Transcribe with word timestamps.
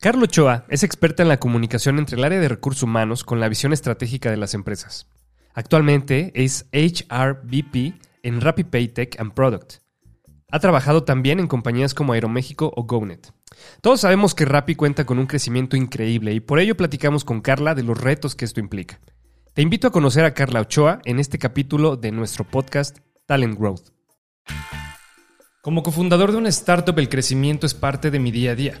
Carlo 0.00 0.26
Ochoa 0.26 0.64
es 0.68 0.84
experta 0.84 1.24
en 1.24 1.28
la 1.28 1.40
comunicación 1.40 1.98
entre 1.98 2.16
el 2.16 2.22
área 2.22 2.38
de 2.38 2.48
recursos 2.48 2.84
humanos 2.84 3.24
con 3.24 3.40
la 3.40 3.48
visión 3.48 3.72
estratégica 3.72 4.30
de 4.30 4.36
las 4.36 4.54
empresas. 4.54 5.08
Actualmente 5.54 6.30
es 6.36 6.66
HRVP 6.72 7.94
en 8.22 8.40
RappiPay 8.40 8.88
Tech 8.94 9.20
and 9.20 9.34
Product. 9.34 9.78
Ha 10.52 10.60
trabajado 10.60 11.02
también 11.02 11.40
en 11.40 11.48
compañías 11.48 11.94
como 11.94 12.12
Aeroméxico 12.12 12.72
o 12.76 12.84
GoNet. 12.84 13.32
Todos 13.80 14.02
sabemos 14.02 14.36
que 14.36 14.44
Rappi 14.44 14.76
cuenta 14.76 15.04
con 15.04 15.18
un 15.18 15.26
crecimiento 15.26 15.76
increíble 15.76 16.32
y 16.32 16.38
por 16.38 16.60
ello 16.60 16.76
platicamos 16.76 17.24
con 17.24 17.40
Carla 17.40 17.74
de 17.74 17.82
los 17.82 18.00
retos 18.00 18.36
que 18.36 18.44
esto 18.44 18.60
implica. 18.60 19.00
Te 19.52 19.62
invito 19.62 19.88
a 19.88 19.92
conocer 19.92 20.24
a 20.24 20.32
Carla 20.32 20.60
Ochoa 20.60 21.00
en 21.06 21.18
este 21.18 21.40
capítulo 21.40 21.96
de 21.96 22.12
nuestro 22.12 22.44
podcast 22.44 22.98
Talent 23.26 23.58
Growth. 23.58 23.90
Como 25.60 25.82
cofundador 25.82 26.30
de 26.30 26.38
una 26.38 26.50
startup, 26.50 26.96
el 27.00 27.08
crecimiento 27.08 27.66
es 27.66 27.74
parte 27.74 28.12
de 28.12 28.20
mi 28.20 28.30
día 28.30 28.52
a 28.52 28.54
día. 28.54 28.80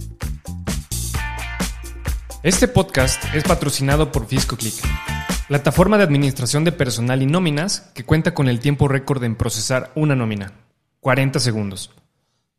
Este 2.43 2.67
podcast 2.67 3.23
es 3.35 3.43
patrocinado 3.43 4.11
por 4.11 4.25
FiscoClick, 4.25 4.73
plataforma 5.47 5.99
de 5.99 6.05
administración 6.05 6.63
de 6.63 6.71
personal 6.71 7.21
y 7.21 7.27
nóminas 7.27 7.91
que 7.93 8.03
cuenta 8.03 8.33
con 8.33 8.47
el 8.47 8.59
tiempo 8.59 8.87
récord 8.87 9.23
en 9.23 9.35
procesar 9.35 9.91
una 9.93 10.15
nómina, 10.15 10.51
40 11.01 11.39
segundos. 11.39 11.91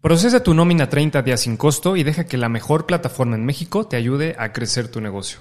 Procesa 0.00 0.44
tu 0.44 0.54
nómina 0.54 0.88
30 0.88 1.22
días 1.22 1.40
sin 1.40 1.56
costo 1.56 1.96
y 1.96 2.04
deja 2.04 2.26
que 2.26 2.36
la 2.36 2.48
mejor 2.48 2.86
plataforma 2.86 3.34
en 3.34 3.44
México 3.44 3.84
te 3.88 3.96
ayude 3.96 4.36
a 4.38 4.52
crecer 4.52 4.86
tu 4.86 5.00
negocio. 5.00 5.40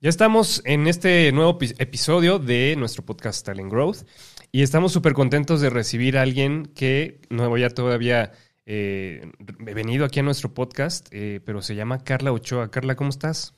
Ya 0.00 0.10
estamos 0.10 0.62
en 0.64 0.86
este 0.86 1.32
nuevo 1.32 1.58
episodio 1.60 2.38
de 2.38 2.76
nuestro 2.78 3.04
podcast 3.04 3.44
Talent 3.44 3.72
Growth 3.72 4.06
y 4.52 4.62
estamos 4.62 4.92
súper 4.92 5.14
contentos 5.14 5.60
de 5.60 5.70
recibir 5.70 6.18
a 6.18 6.22
alguien 6.22 6.66
que 6.66 7.20
no 7.30 7.48
voy 7.48 7.64
a 7.64 7.70
todavía 7.70 8.30
eh, 8.70 9.32
he 9.66 9.72
venido 9.72 10.04
aquí 10.04 10.20
a 10.20 10.22
nuestro 10.22 10.52
podcast, 10.52 11.08
eh, 11.10 11.40
pero 11.42 11.62
se 11.62 11.74
llama 11.74 12.04
Carla 12.04 12.32
Ochoa. 12.32 12.70
Carla, 12.70 12.96
¿cómo 12.96 13.08
estás? 13.08 13.54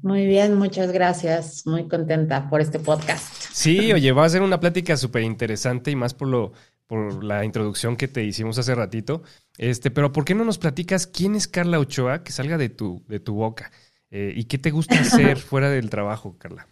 Muy 0.00 0.26
bien, 0.26 0.54
muchas 0.54 0.92
gracias. 0.92 1.66
Muy 1.66 1.88
contenta 1.88 2.48
por 2.48 2.60
este 2.60 2.78
podcast. 2.78 3.34
Sí, 3.52 3.92
oye, 3.92 4.12
va 4.12 4.24
a 4.24 4.28
ser 4.28 4.42
una 4.42 4.60
plática 4.60 4.96
súper 4.96 5.24
interesante 5.24 5.90
y 5.90 5.96
más 5.96 6.14
por 6.14 6.28
lo 6.28 6.52
por 6.86 7.24
la 7.24 7.44
introducción 7.44 7.96
que 7.96 8.06
te 8.06 8.22
hicimos 8.22 8.56
hace 8.58 8.76
ratito. 8.76 9.24
Este, 9.56 9.90
pero 9.90 10.12
¿por 10.12 10.24
qué 10.24 10.36
no 10.36 10.44
nos 10.44 10.58
platicas 10.58 11.08
quién 11.08 11.34
es 11.34 11.48
Carla 11.48 11.80
Ochoa? 11.80 12.22
Que 12.22 12.30
salga 12.30 12.56
de 12.56 12.68
tu, 12.68 13.02
de 13.08 13.18
tu 13.18 13.34
boca. 13.34 13.72
Eh, 14.12 14.32
¿Y 14.36 14.44
qué 14.44 14.56
te 14.56 14.70
gusta 14.70 14.94
hacer 15.00 15.36
fuera 15.38 15.68
del 15.68 15.90
trabajo, 15.90 16.36
Carla? 16.38 16.68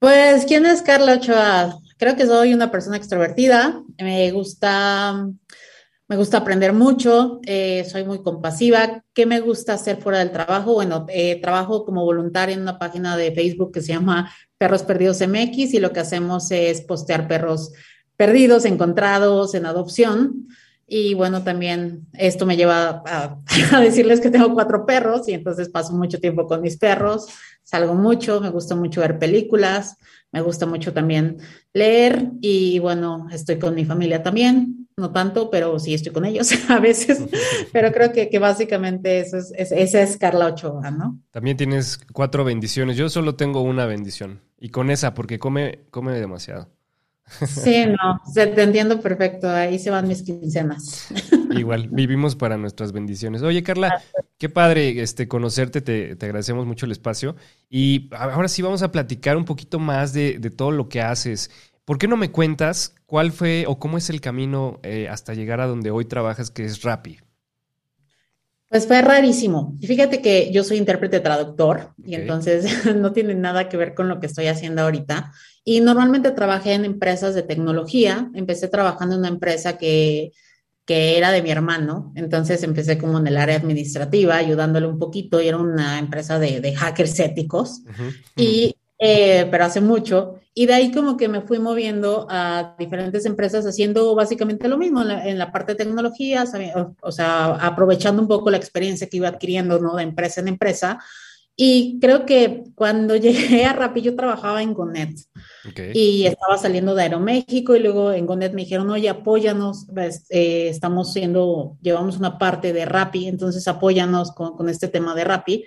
Pues, 0.00 0.46
¿quién 0.46 0.66
es 0.66 0.82
Carla 0.82 1.14
Ochoa? 1.14 1.78
Creo 1.96 2.16
que 2.16 2.26
soy 2.26 2.54
una 2.54 2.72
persona 2.72 2.96
extrovertida. 2.96 3.80
Me 4.00 4.32
gusta 4.32 5.30
me 6.08 6.16
gusta 6.16 6.38
aprender 6.38 6.72
mucho, 6.72 7.38
eh, 7.44 7.84
soy 7.84 8.04
muy 8.04 8.22
compasiva. 8.22 9.04
¿Qué 9.12 9.26
me 9.26 9.40
gusta 9.40 9.74
hacer 9.74 10.00
fuera 10.00 10.20
del 10.20 10.32
trabajo? 10.32 10.72
Bueno, 10.72 11.04
eh, 11.10 11.38
trabajo 11.42 11.84
como 11.84 12.02
voluntaria 12.02 12.54
en 12.54 12.62
una 12.62 12.78
página 12.78 13.14
de 13.18 13.30
Facebook 13.32 13.72
que 13.72 13.82
se 13.82 13.92
llama 13.92 14.32
Perros 14.56 14.84
Perdidos 14.84 15.20
MX 15.20 15.74
y 15.74 15.80
lo 15.80 15.92
que 15.92 16.00
hacemos 16.00 16.50
es 16.50 16.80
postear 16.80 17.28
perros 17.28 17.72
perdidos, 18.16 18.64
encontrados 18.64 19.54
en 19.54 19.66
adopción. 19.66 20.48
Y 20.86 21.12
bueno, 21.12 21.44
también 21.44 22.06
esto 22.14 22.46
me 22.46 22.56
lleva 22.56 23.02
a, 23.04 23.38
a, 23.72 23.80
decirles 23.80 24.20
que 24.20 24.30
tengo 24.30 24.54
cuatro 24.54 24.86
perros 24.86 25.28
y 25.28 25.34
entonces 25.34 25.68
paso 25.68 25.92
mucho 25.92 26.18
tiempo 26.20 26.46
con 26.46 26.62
mis 26.62 26.78
perros, 26.78 27.26
salgo 27.62 27.94
mucho, 27.94 28.40
me 28.40 28.48
gusta 28.48 28.74
mucho 28.74 29.02
ver 29.02 29.18
películas, 29.18 29.96
me 30.32 30.40
gusta 30.40 30.64
mucho 30.64 30.94
también 30.94 31.36
leer 31.74 32.30
y 32.40 32.78
bueno, 32.78 33.28
estoy 33.30 33.58
con 33.58 33.74
mi 33.74 33.84
familia 33.84 34.22
también 34.22 34.77
no 34.98 35.12
tanto, 35.12 35.50
pero 35.50 35.78
sí 35.78 35.94
estoy 35.94 36.12
con 36.12 36.24
ellos 36.24 36.50
a 36.68 36.78
veces, 36.80 37.24
pero 37.72 37.92
creo 37.92 38.12
que, 38.12 38.28
que 38.28 38.38
básicamente 38.38 39.20
eso 39.20 39.38
es, 39.38 39.52
esa 39.56 40.02
es 40.02 40.16
Carla 40.16 40.46
Ochoa, 40.46 40.90
¿no? 40.90 41.20
También 41.30 41.56
tienes 41.56 41.98
cuatro 42.12 42.44
bendiciones, 42.44 42.96
yo 42.96 43.08
solo 43.08 43.36
tengo 43.36 43.62
una 43.62 43.86
bendición, 43.86 44.40
y 44.58 44.70
con 44.70 44.90
esa, 44.90 45.14
porque 45.14 45.38
come, 45.38 45.86
come 45.90 46.12
demasiado. 46.12 46.68
Sí, 47.46 47.84
no, 47.86 48.20
te 48.34 48.62
entiendo 48.62 49.00
perfecto, 49.00 49.48
ahí 49.48 49.78
se 49.78 49.90
van 49.90 50.08
mis 50.08 50.22
quincenas. 50.22 51.08
Igual, 51.50 51.88
vivimos 51.90 52.36
para 52.36 52.56
nuestras 52.56 52.92
bendiciones. 52.92 53.42
Oye, 53.42 53.62
Carla, 53.62 54.02
qué 54.38 54.48
padre 54.48 55.00
este, 55.02 55.28
conocerte, 55.28 55.80
te, 55.80 56.16
te, 56.16 56.26
agradecemos 56.26 56.66
mucho 56.66 56.86
el 56.86 56.92
espacio. 56.92 57.36
Y 57.68 58.08
ahora 58.14 58.48
sí 58.48 58.62
vamos 58.62 58.82
a 58.82 58.92
platicar 58.92 59.36
un 59.36 59.44
poquito 59.44 59.78
más 59.78 60.12
de, 60.12 60.38
de 60.38 60.50
todo 60.50 60.70
lo 60.70 60.88
que 60.88 61.00
haces. 61.02 61.50
¿Por 61.88 61.96
qué 61.96 62.06
no 62.06 62.18
me 62.18 62.30
cuentas 62.30 62.94
cuál 63.06 63.32
fue 63.32 63.64
o 63.66 63.78
cómo 63.78 63.96
es 63.96 64.10
el 64.10 64.20
camino 64.20 64.78
eh, 64.82 65.08
hasta 65.08 65.32
llegar 65.32 65.62
a 65.62 65.66
donde 65.66 65.90
hoy 65.90 66.04
trabajas, 66.04 66.50
que 66.50 66.66
es 66.66 66.82
Rappi? 66.82 67.16
Pues 68.68 68.86
fue 68.86 69.00
rarísimo. 69.00 69.74
Y 69.80 69.86
fíjate 69.86 70.20
que 70.20 70.52
yo 70.52 70.64
soy 70.64 70.76
intérprete 70.76 71.20
traductor 71.20 71.94
y 72.04 72.16
entonces 72.16 72.84
no 72.94 73.12
tiene 73.14 73.34
nada 73.34 73.70
que 73.70 73.78
ver 73.78 73.94
con 73.94 74.06
lo 74.10 74.20
que 74.20 74.26
estoy 74.26 74.48
haciendo 74.48 74.82
ahorita. 74.82 75.32
Y 75.64 75.80
normalmente 75.80 76.30
trabajé 76.32 76.74
en 76.74 76.84
empresas 76.84 77.34
de 77.34 77.42
tecnología. 77.42 78.30
Empecé 78.34 78.68
trabajando 78.68 79.14
en 79.14 79.20
una 79.20 79.28
empresa 79.28 79.78
que, 79.78 80.32
que 80.84 81.16
era 81.16 81.30
de 81.30 81.40
mi 81.40 81.50
hermano. 81.50 82.12
Entonces 82.16 82.62
empecé 82.64 82.98
como 82.98 83.18
en 83.18 83.28
el 83.28 83.38
área 83.38 83.56
administrativa, 83.56 84.36
ayudándole 84.36 84.86
un 84.86 84.98
poquito. 84.98 85.40
Y 85.40 85.48
era 85.48 85.56
una 85.56 85.98
empresa 85.98 86.38
de, 86.38 86.60
de 86.60 86.74
hackers 86.74 87.18
éticos. 87.18 87.80
Y 88.36 88.74
eh, 88.98 89.46
pero 89.50 89.64
hace 89.64 89.80
mucho. 89.80 90.40
Y 90.54 90.66
de 90.66 90.74
ahí 90.74 90.90
como 90.90 91.16
que 91.16 91.28
me 91.28 91.42
fui 91.42 91.60
moviendo 91.60 92.26
a 92.28 92.74
diferentes 92.78 93.24
empresas 93.26 93.64
haciendo 93.64 94.14
básicamente 94.16 94.66
lo 94.68 94.76
mismo 94.76 95.02
en 95.02 95.38
la, 95.38 95.52
parte 95.52 95.72
de 95.72 95.84
tecnología, 95.84 96.44
o, 97.00 97.12
sea, 97.12 97.54
aprovechando 97.54 98.20
un 98.20 98.28
poco 98.28 98.50
la 98.50 98.56
experiencia 98.56 99.08
que 99.08 99.18
iba 99.18 99.28
adquiriendo, 99.28 99.78
¿no? 99.78 99.94
De 99.94 100.02
empresa 100.02 100.40
en 100.40 100.48
empresa. 100.48 100.98
Y 101.60 101.98
creo 102.00 102.26
que 102.26 102.64
cuando 102.74 103.14
llegué 103.16 103.64
a 103.64 103.72
Rappi 103.72 104.00
yo 104.00 104.16
trabajaba 104.16 104.62
en 104.62 104.74
Gonet 104.74 105.18
y 105.92 106.24
estaba 106.24 106.56
saliendo 106.56 106.94
de 106.94 107.02
Aeroméxico 107.02 107.76
y 107.76 107.80
luego 107.80 108.12
en 108.12 108.26
Gonet 108.26 108.52
me 108.52 108.62
dijeron, 108.62 108.90
oye, 108.90 109.08
apóyanos, 109.08 109.86
eh, 110.30 110.68
estamos 110.68 111.12
siendo, 111.12 111.76
llevamos 111.82 112.16
una 112.16 112.38
parte 112.38 112.72
de 112.72 112.84
Rappi, 112.84 113.28
entonces 113.28 113.66
apóyanos 113.68 114.32
con, 114.32 114.56
con 114.56 114.68
este 114.68 114.88
tema 114.88 115.14
de 115.14 115.24
Rappi. 115.24 115.64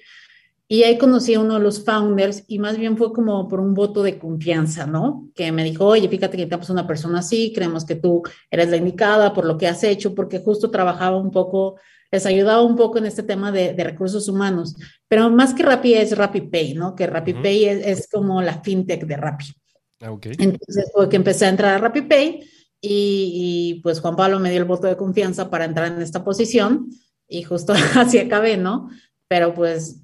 Y 0.71 0.83
ahí 0.83 0.97
conocí 0.97 1.33
a 1.33 1.41
uno 1.41 1.55
de 1.55 1.59
los 1.59 1.83
founders 1.83 2.45
y 2.47 2.57
más 2.57 2.77
bien 2.77 2.95
fue 2.95 3.11
como 3.11 3.49
por 3.49 3.59
un 3.59 3.73
voto 3.73 4.03
de 4.03 4.17
confianza, 4.17 4.85
¿no? 4.85 5.27
Que 5.35 5.51
me 5.51 5.65
dijo, 5.65 5.85
oye, 5.85 6.07
fíjate 6.07 6.37
que 6.37 6.45
tenemos 6.45 6.69
una 6.69 6.87
persona 6.87 7.19
así, 7.19 7.51
creemos 7.53 7.83
que 7.83 7.95
tú 7.95 8.23
eres 8.49 8.69
la 8.69 8.77
indicada 8.77 9.33
por 9.33 9.43
lo 9.43 9.57
que 9.57 9.67
has 9.67 9.83
hecho, 9.83 10.15
porque 10.15 10.39
justo 10.39 10.71
trabajaba 10.71 11.17
un 11.17 11.29
poco, 11.29 11.75
les 12.09 12.25
ayudaba 12.25 12.61
un 12.61 12.77
poco 12.77 12.99
en 12.99 13.05
este 13.05 13.21
tema 13.21 13.51
de, 13.51 13.73
recursos 13.83 14.29
humanos. 14.29 14.77
Pero 15.09 15.29
más 15.29 15.53
que 15.53 15.63
Rappi 15.63 15.93
es 15.93 16.17
RappiPay, 16.17 16.73
¿no? 16.73 16.95
Que 16.95 17.05
RappiPay 17.05 17.65
es, 17.65 17.85
es, 17.85 18.07
como 18.09 18.41
la 18.41 18.61
fintech 18.61 19.03
de 19.05 19.17
Rappi. 19.17 19.47
Ah, 19.99 20.13
okay. 20.13 20.31
Entonces 20.39 20.89
fue 20.93 21.09
que 21.09 21.17
empecé 21.17 21.47
a 21.47 21.49
entrar 21.49 21.75
a 21.75 21.79
RappiPay 21.79 22.49
y, 22.79 23.73
y 23.73 23.81
pues 23.81 23.99
Juan 23.99 24.15
Pablo 24.15 24.39
me 24.39 24.49
dio 24.49 24.59
el 24.59 24.65
voto 24.69 24.87
de 24.87 24.95
confianza 24.95 25.49
para 25.49 25.65
entrar 25.65 25.91
en 25.91 26.01
esta 26.01 26.23
posición 26.23 26.87
y 27.27 27.43
justo 27.43 27.73
así 27.97 28.19
acabé, 28.19 28.55
¿no? 28.55 28.89
Pero 29.27 29.53
pues 29.53 30.01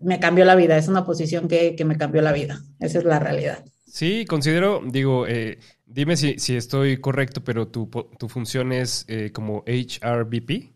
me 0.00 0.18
cambió 0.18 0.44
la 0.44 0.56
vida, 0.56 0.76
es 0.76 0.88
una 0.88 1.04
posición 1.04 1.48
que, 1.48 1.76
me 1.84 1.96
cambió 1.96 2.22
la 2.22 2.32
vida, 2.32 2.62
esa 2.80 2.98
es 2.98 3.04
la 3.04 3.18
realidad. 3.18 3.64
Sí, 3.86 4.24
considero, 4.24 4.82
digo, 4.84 5.26
eh, 5.26 5.58
dime 5.86 6.16
si, 6.16 6.36
estoy 6.56 6.98
correcto, 6.98 7.42
pero 7.42 7.68
tu, 7.68 7.90
tu 8.18 8.28
función 8.28 8.72
es 8.72 9.04
eh, 9.08 9.30
como 9.32 9.64
HRBP. 9.66 10.72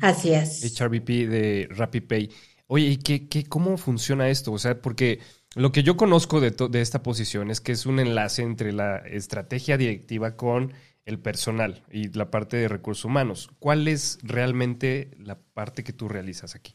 Así 0.00 0.32
es. 0.32 0.62
HRBP 0.78 1.08
de 1.28 1.68
RappiPay. 1.70 2.30
Oye, 2.68 2.86
¿y 2.86 2.96
qué, 2.98 3.28
qué, 3.28 3.44
cómo 3.44 3.76
funciona 3.76 4.28
esto? 4.28 4.52
O 4.52 4.58
sea, 4.58 4.80
porque 4.80 5.20
lo 5.54 5.72
que 5.72 5.82
yo 5.82 5.96
conozco 5.96 6.40
de, 6.40 6.50
de 6.50 6.80
esta 6.80 7.02
posición 7.02 7.50
es 7.50 7.60
que 7.60 7.72
es 7.72 7.86
un 7.86 7.98
enlace 7.98 8.42
entre 8.42 8.72
la 8.72 8.98
estrategia 8.98 9.76
directiva 9.76 10.36
con 10.36 10.74
el 11.06 11.18
personal 11.18 11.82
y 11.90 12.12
la 12.12 12.30
parte 12.30 12.58
de 12.58 12.68
recursos 12.68 13.06
humanos. 13.06 13.50
¿Cuál 13.58 13.88
es 13.88 14.18
realmente 14.22 15.10
la 15.18 15.38
parte 15.38 15.82
que 15.82 15.94
tú 15.94 16.06
realizas 16.06 16.54
aquí? 16.54 16.74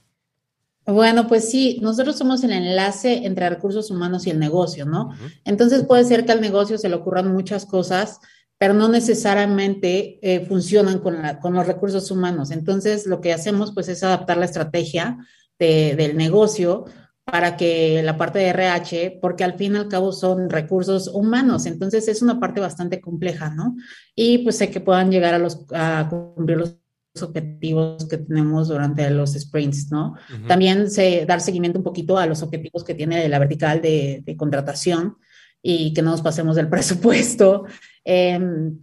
Bueno, 0.86 1.28
pues 1.28 1.50
sí, 1.50 1.80
nosotros 1.82 2.18
somos 2.18 2.44
el 2.44 2.52
enlace 2.52 3.26
entre 3.26 3.50
recursos 3.50 3.90
humanos 3.90 4.28
y 4.28 4.32
el 4.32 4.40
negocio, 4.40 4.86
¿no? 4.86 5.12
Entonces 5.46 5.86
puede 5.86 6.04
ser 6.04 6.26
que 6.26 6.34
al 6.34 6.42
negocio 6.42 6.78
se 6.78 6.90
le 6.90 6.96
ocurran 6.96 7.32
muchas 7.32 7.66
cosas, 7.66 8.20
pero 8.58 8.74
no 8.74 8.90
necesariamente 8.90 10.20
eh, 10.22 10.46
funcionan 10.46 11.00
con, 11.00 11.18
con, 11.42 11.54
los 11.54 11.68
recursos 11.68 12.12
humanos. 12.12 12.52
Entonces 12.52 13.06
lo 13.06 13.22
que 13.22 13.34
hacemos 13.34 13.74
pues 13.74 13.88
es 13.88 14.04
adaptar 14.04 14.38
la 14.38 14.46
estrategia 14.46 15.18
del 15.58 16.18
negocio 16.18 16.86
para 17.24 17.56
que 17.56 18.04
la 18.04 18.18
parte 18.18 18.40
de 18.40 18.50
RH, 18.50 19.20
porque 19.22 19.46
al 19.46 19.54
fin 19.54 19.76
y 19.76 19.78
al 19.78 19.88
cabo 19.88 20.12
son 20.12 20.50
recursos 20.50 21.08
humanos, 21.08 21.66
entonces 21.66 22.08
es 22.10 22.22
una 22.22 22.40
parte 22.40 22.60
bastante 22.60 23.00
compleja, 23.00 23.50
¿no? 23.50 23.78
Y 24.14 24.40
pues 24.40 24.58
sé 24.58 24.70
que 24.70 24.82
puedan 24.82 25.10
llegar 25.10 25.34
a, 25.34 25.40
los, 25.40 25.66
a 25.74 26.08
cumplir 26.10 26.58
los 26.58 26.83
objetivos 27.22 28.08
que 28.08 28.18
tenemos 28.18 28.70
durante 28.70 29.10
los 29.12 29.34
sprints, 29.34 29.92
¿no? 29.92 30.16
También 30.48 30.90
se, 30.90 31.26
dar 31.26 31.42
seguimiento 31.42 31.78
un 31.78 31.84
poquito 31.84 32.18
a 32.18 32.26
los 32.26 32.42
objetivos 32.42 32.84
que 32.84 32.96
tiene 32.96 33.28
la 33.30 33.40
vertical 33.40 33.82
de, 33.82 34.36
contratación 34.38 35.18
y 35.62 35.94
que 35.94 36.02
no 36.02 36.12
nos 36.12 36.22
pasemos 36.22 36.56
del 36.56 36.70
presupuesto. 36.70 37.66
Em, 38.04 38.78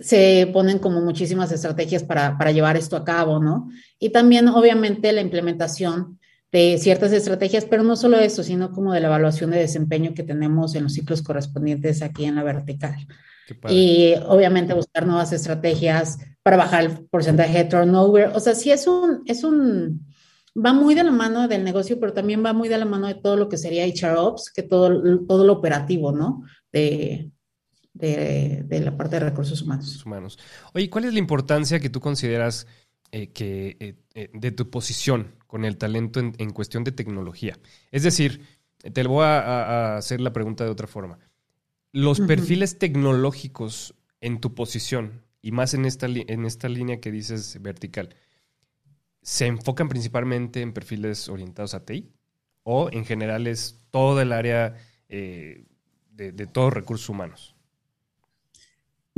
se 0.00 0.50
ponen 0.52 0.78
como 0.78 1.00
muchísimas 1.00 1.52
estrategias 1.52 2.02
para, 2.02 2.36
para, 2.36 2.52
llevar 2.52 2.76
esto 2.76 2.96
a 2.96 3.04
cabo, 3.04 3.38
¿no? 3.38 3.70
Y 3.98 4.10
también, 4.10 4.48
obviamente, 4.48 5.12
la 5.12 5.20
implementación 5.20 6.18
de 6.50 6.78
ciertas 6.78 7.12
estrategias, 7.12 7.64
pero 7.64 7.82
no 7.82 7.96
solo 7.96 8.18
eso, 8.18 8.42
sino 8.42 8.72
como 8.72 8.92
de 8.92 9.00
la 9.00 9.08
evaluación 9.08 9.50
de 9.50 9.58
desempeño 9.58 10.14
que 10.14 10.22
tenemos 10.22 10.74
en 10.74 10.84
los 10.84 10.94
ciclos 10.94 11.22
correspondientes 11.22 12.02
aquí 12.02 12.24
en 12.24 12.36
la 12.36 12.42
vertical. 12.42 13.06
Y 13.68 14.14
obviamente 14.26 14.74
buscar 14.74 15.06
nuevas 15.06 15.32
estrategias 15.32 16.18
para 16.48 16.64
bajar 16.64 16.84
el 16.84 17.04
porcentaje 17.08 17.58
de 17.58 17.64
turnover. 17.66 18.28
O 18.34 18.40
sea, 18.40 18.54
sí 18.54 18.70
es 18.70 18.86
un, 18.86 19.22
es 19.26 19.44
un, 19.44 20.06
va 20.56 20.72
muy 20.72 20.94
de 20.94 21.04
la 21.04 21.10
mano 21.10 21.46
del 21.46 21.62
negocio, 21.62 22.00
pero 22.00 22.14
también 22.14 22.42
va 22.42 22.54
muy 22.54 22.70
de 22.70 22.78
la 22.78 22.86
mano 22.86 23.06
de 23.06 23.16
todo 23.16 23.36
lo 23.36 23.50
que 23.50 23.58
sería 23.58 23.84
HR 23.84 24.16
Ops, 24.16 24.50
que 24.50 24.62
todo, 24.62 25.26
todo 25.26 25.44
lo 25.44 25.52
operativo, 25.52 26.10
¿no? 26.10 26.44
De, 26.72 27.30
de, 27.92 28.64
de 28.64 28.80
la 28.80 28.96
parte 28.96 29.16
de 29.16 29.26
recursos 29.26 29.60
humanos. 29.60 30.06
humanos. 30.06 30.38
Oye, 30.72 30.88
¿cuál 30.88 31.04
es 31.04 31.12
la 31.12 31.18
importancia 31.18 31.80
que 31.80 31.90
tú 31.90 32.00
consideras 32.00 32.66
eh, 33.12 33.30
que, 33.30 33.76
eh, 33.78 33.96
eh, 34.14 34.30
de 34.32 34.50
tu 34.50 34.70
posición 34.70 35.34
con 35.46 35.66
el 35.66 35.76
talento 35.76 36.18
en, 36.18 36.32
en, 36.38 36.48
cuestión 36.48 36.82
de 36.82 36.92
tecnología? 36.92 37.58
Es 37.92 38.04
decir, 38.04 38.40
te 38.78 39.02
voy 39.02 39.24
a, 39.24 39.40
a, 39.40 39.96
hacer 39.98 40.22
la 40.22 40.32
pregunta 40.32 40.64
de 40.64 40.70
otra 40.70 40.86
forma. 40.86 41.18
Los 41.92 42.20
perfiles 42.20 42.78
tecnológicos 42.78 43.94
en 44.22 44.40
tu 44.40 44.54
posición, 44.54 45.27
y 45.40 45.52
más 45.52 45.74
en 45.74 45.84
esta, 45.84 46.06
en 46.06 46.44
esta 46.44 46.68
línea 46.68 47.00
que 47.00 47.10
dices 47.10 47.60
vertical, 47.60 48.14
¿se 49.22 49.46
enfocan 49.46 49.88
principalmente 49.88 50.60
en 50.62 50.72
perfiles 50.72 51.28
orientados 51.28 51.74
a 51.74 51.84
TI? 51.84 52.12
¿O 52.62 52.90
en 52.92 53.04
general 53.04 53.46
es 53.46 53.86
todo 53.90 54.20
el 54.20 54.32
área 54.32 54.74
de, 55.08 55.66
de 56.12 56.46
todos 56.46 56.72
recursos 56.72 57.08
humanos? 57.08 57.54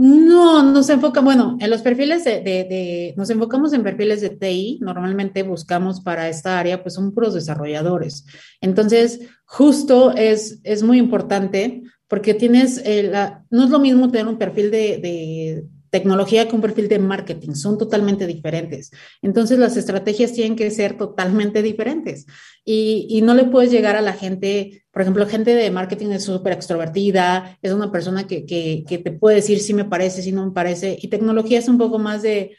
No, 0.02 0.62
nos 0.62 0.88
enfoca, 0.88 1.20
bueno, 1.20 1.58
en 1.60 1.68
los 1.68 1.82
perfiles 1.82 2.24
de, 2.24 3.12
nos 3.18 3.28
enfocamos 3.28 3.74
en 3.74 3.82
perfiles 3.82 4.22
de 4.22 4.30
TI, 4.30 4.78
normalmente 4.80 5.42
buscamos 5.42 6.00
para 6.00 6.30
esta 6.30 6.58
área, 6.58 6.82
pues 6.82 6.94
son 6.94 7.12
puros 7.12 7.34
desarrolladores. 7.34 8.24
Entonces, 8.62 9.20
justo 9.44 10.16
es, 10.16 10.58
es 10.64 10.82
muy 10.82 10.96
importante 10.96 11.82
porque 12.08 12.32
tienes, 12.32 12.82
la, 12.86 13.44
no 13.50 13.64
es 13.64 13.68
lo 13.68 13.78
mismo 13.78 14.10
tener 14.10 14.26
un 14.26 14.38
perfil 14.38 14.70
de, 14.70 15.66
tecnología 15.90 16.48
un 16.52 16.60
perfil 16.60 16.88
de 16.88 16.98
marketing, 16.98 17.54
son 17.54 17.76
totalmente 17.76 18.26
diferentes. 18.26 18.90
Entonces 19.22 19.58
las 19.58 19.76
estrategias 19.76 20.32
tienen 20.32 20.56
que 20.56 20.70
ser 20.70 20.96
totalmente 20.96 21.62
diferentes 21.62 22.26
y, 22.64 23.06
y 23.10 23.22
no 23.22 23.34
le 23.34 23.44
puedes 23.44 23.70
llegar 23.70 23.96
a 23.96 24.00
la 24.00 24.12
gente, 24.12 24.84
por 24.92 25.02
ejemplo, 25.02 25.26
gente 25.26 25.54
de 25.54 25.70
marketing 25.70 26.10
es 26.10 26.24
súper 26.24 26.52
extrovertida, 26.52 27.58
es 27.60 27.72
una 27.72 27.90
persona 27.90 28.26
que, 28.26 28.46
que, 28.46 28.84
que, 28.88 28.98
te 28.98 29.10
puede 29.10 29.36
decir 29.36 29.60
si 29.60 29.74
me 29.74 29.84
parece, 29.84 30.22
si 30.22 30.32
no 30.32 30.46
me 30.46 30.52
parece, 30.52 30.96
y 31.00 31.08
tecnología 31.08 31.58
es 31.58 31.68
un 31.68 31.78
poco 31.78 31.98
más 31.98 32.22
de, 32.22 32.56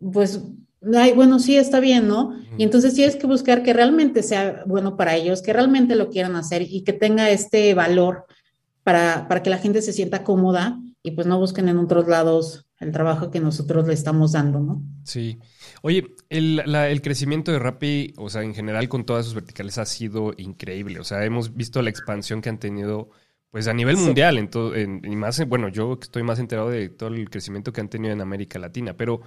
pues, 0.00 0.42
ay, 0.94 1.12
bueno, 1.12 1.38
sí, 1.38 1.56
está 1.56 1.80
bien, 1.80 2.08
¿no? 2.08 2.32
Y 2.58 2.64
entonces 2.64 2.94
tienes 2.94 3.16
que 3.16 3.26
buscar 3.26 3.62
que 3.62 3.72
realmente 3.72 4.22
sea 4.22 4.64
bueno 4.66 4.96
para 4.96 5.14
ellos, 5.14 5.42
que 5.42 5.52
realmente 5.52 5.94
lo 5.94 6.10
quieran 6.10 6.36
hacer 6.36 6.62
y 6.62 6.82
que 6.82 6.92
tenga 6.92 7.30
este 7.30 7.74
valor 7.74 8.24
para, 8.82 9.26
para 9.28 9.42
que 9.42 9.50
la 9.50 9.58
gente 9.58 9.82
se 9.82 9.92
sienta 9.92 10.24
cómoda 10.24 10.80
y 11.06 11.12
pues 11.12 11.28
no 11.28 11.38
busquen 11.38 11.68
en 11.68 11.78
otros 11.78 12.08
lados 12.08 12.66
el 12.80 12.90
trabajo 12.90 13.30
que 13.30 13.38
nosotros 13.38 13.86
le 13.86 13.94
estamos 13.94 14.32
dando, 14.32 14.58
¿no? 14.58 14.82
Sí. 15.04 15.38
Oye, 15.82 16.16
el, 16.30 16.58
el, 16.58 17.00
crecimiento 17.00 17.52
de 17.52 17.60
Rappi, 17.60 18.12
o 18.16 18.28
sea, 18.28 18.42
en 18.42 18.54
general 18.54 18.88
con 18.88 19.06
todas 19.06 19.24
sus 19.24 19.34
verticales 19.34 19.78
ha 19.78 19.86
sido 19.86 20.34
increíble. 20.36 20.98
O 20.98 21.04
sea, 21.04 21.24
hemos 21.24 21.54
visto 21.54 21.80
la 21.80 21.90
expansión 21.90 22.42
que 22.42 22.48
han 22.48 22.58
tenido, 22.58 23.10
pues 23.52 23.68
a 23.68 23.72
nivel 23.72 23.96
mundial, 23.96 24.36
en 24.36 24.50
todo, 24.50 24.74
en, 24.74 25.00
y 25.04 25.14
más, 25.14 25.46
bueno, 25.46 25.68
yo 25.68 25.96
estoy 26.02 26.24
más 26.24 26.40
enterado 26.40 26.70
de 26.70 26.88
todo 26.88 27.10
el 27.10 27.30
crecimiento 27.30 27.72
que 27.72 27.80
han 27.80 27.88
tenido 27.88 28.12
en 28.12 28.20
América 28.20 28.58
Latina, 28.58 28.96
pero 28.96 29.20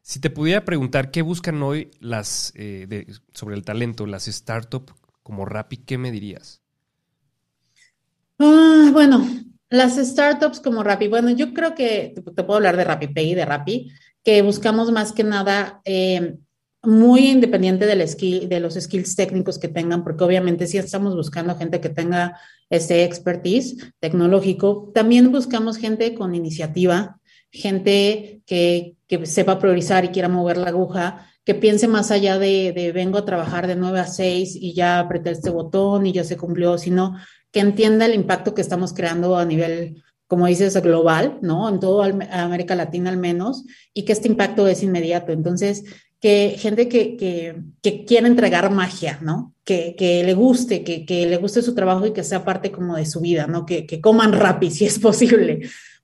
si 0.00 0.18
te 0.18 0.30
pudiera 0.30 0.64
preguntar 0.64 1.10
qué 1.10 1.20
buscan 1.20 1.62
hoy 1.62 1.90
las 2.00 2.54
eh, 2.56 3.06
sobre 3.34 3.56
el 3.56 3.62
talento, 3.62 4.06
las 4.06 4.24
startups 4.24 4.94
como 5.22 5.44
Rappi, 5.44 5.76
¿qué 5.76 5.98
me 5.98 6.10
dirías? 6.10 6.62
Ah, 8.38 8.88
bueno, 8.90 9.22
las 9.70 9.96
startups 9.96 10.60
como 10.60 10.82
Rappi, 10.82 11.08
bueno, 11.08 11.30
yo 11.30 11.52
creo 11.52 11.74
que 11.74 12.14
te, 12.14 12.22
puedo 12.22 12.56
hablar 12.56 12.76
de 12.76 12.84
RappiPay 12.84 13.30
y 13.30 13.34
de 13.34 13.44
Rappi, 13.44 13.92
que 14.22 14.42
buscamos 14.42 14.92
más 14.92 15.12
que 15.12 15.24
nada 15.24 15.80
eh, 15.84 16.36
muy 16.82 17.28
independiente 17.28 17.86
de 17.86 18.60
los 18.60 18.74
skills 18.74 19.16
técnicos 19.16 19.58
que 19.58 19.68
tengan, 19.68 20.04
porque 20.04 20.24
obviamente 20.24 20.66
sí 20.66 20.78
estamos 20.78 21.16
buscando 21.16 21.56
gente 21.56 21.80
que 21.80 21.88
tenga 21.88 22.38
ese 22.70 23.04
expertise 23.04 23.92
tecnológico. 23.98 24.92
También 24.94 25.32
buscamos 25.32 25.78
gente 25.78 26.14
con 26.14 26.34
iniciativa, 26.34 27.18
gente 27.50 28.42
que, 28.46 28.94
que 29.08 29.26
sepa 29.26 29.58
priorizar 29.58 30.04
y 30.04 30.08
quiera 30.08 30.28
mover 30.28 30.58
la 30.58 30.68
aguja, 30.68 31.28
que 31.46 31.54
piense 31.54 31.86
más 31.86 32.10
allá 32.10 32.40
de, 32.40 32.72
de, 32.72 32.90
vengo 32.90 33.18
a 33.18 33.24
trabajar 33.24 33.68
de 33.68 33.76
9 33.76 34.00
a 34.00 34.06
6 34.08 34.58
y 34.60 34.74
ya 34.74 34.98
apreté 34.98 35.30
este 35.30 35.48
botón 35.48 36.04
y 36.04 36.12
ya 36.12 36.24
se 36.24 36.36
cumplió, 36.36 36.76
sino 36.76 37.16
que 37.52 37.60
entienda 37.60 38.04
el 38.04 38.14
impacto 38.14 38.52
que 38.52 38.60
estamos 38.60 38.92
creando 38.92 39.38
a 39.38 39.44
nivel, 39.44 40.02
como 40.26 40.48
dices, 40.48 40.76
global, 40.82 41.38
¿no? 41.42 41.68
En 41.68 41.78
toda 41.78 42.12
América 42.32 42.74
Latina 42.74 43.10
al 43.10 43.16
menos, 43.16 43.64
y 43.94 44.04
que 44.04 44.12
este 44.12 44.26
impacto 44.26 44.66
es 44.66 44.82
inmediato. 44.82 45.30
Entonces, 45.30 45.84
que 46.20 46.56
gente 46.58 46.88
que, 46.88 47.16
que, 47.16 47.62
que 47.80 48.04
quiera 48.04 48.26
entregar 48.26 48.68
magia, 48.72 49.20
¿no? 49.22 49.54
Que, 49.62 49.94
que 49.96 50.24
le 50.24 50.34
guste, 50.34 50.82
que, 50.82 51.06
que, 51.06 51.26
le 51.26 51.36
guste 51.36 51.62
su 51.62 51.76
trabajo 51.76 52.06
y 52.06 52.12
que 52.12 52.24
sea 52.24 52.44
parte 52.44 52.72
como 52.72 52.96
de 52.96 53.06
su 53.06 53.20
vida, 53.20 53.46
¿no? 53.46 53.64
Que, 53.64 53.86
que 53.86 54.00
coman 54.00 54.32
Rappi 54.32 54.70
si 54.72 54.84
es 54.84 54.98
posible, 54.98 55.60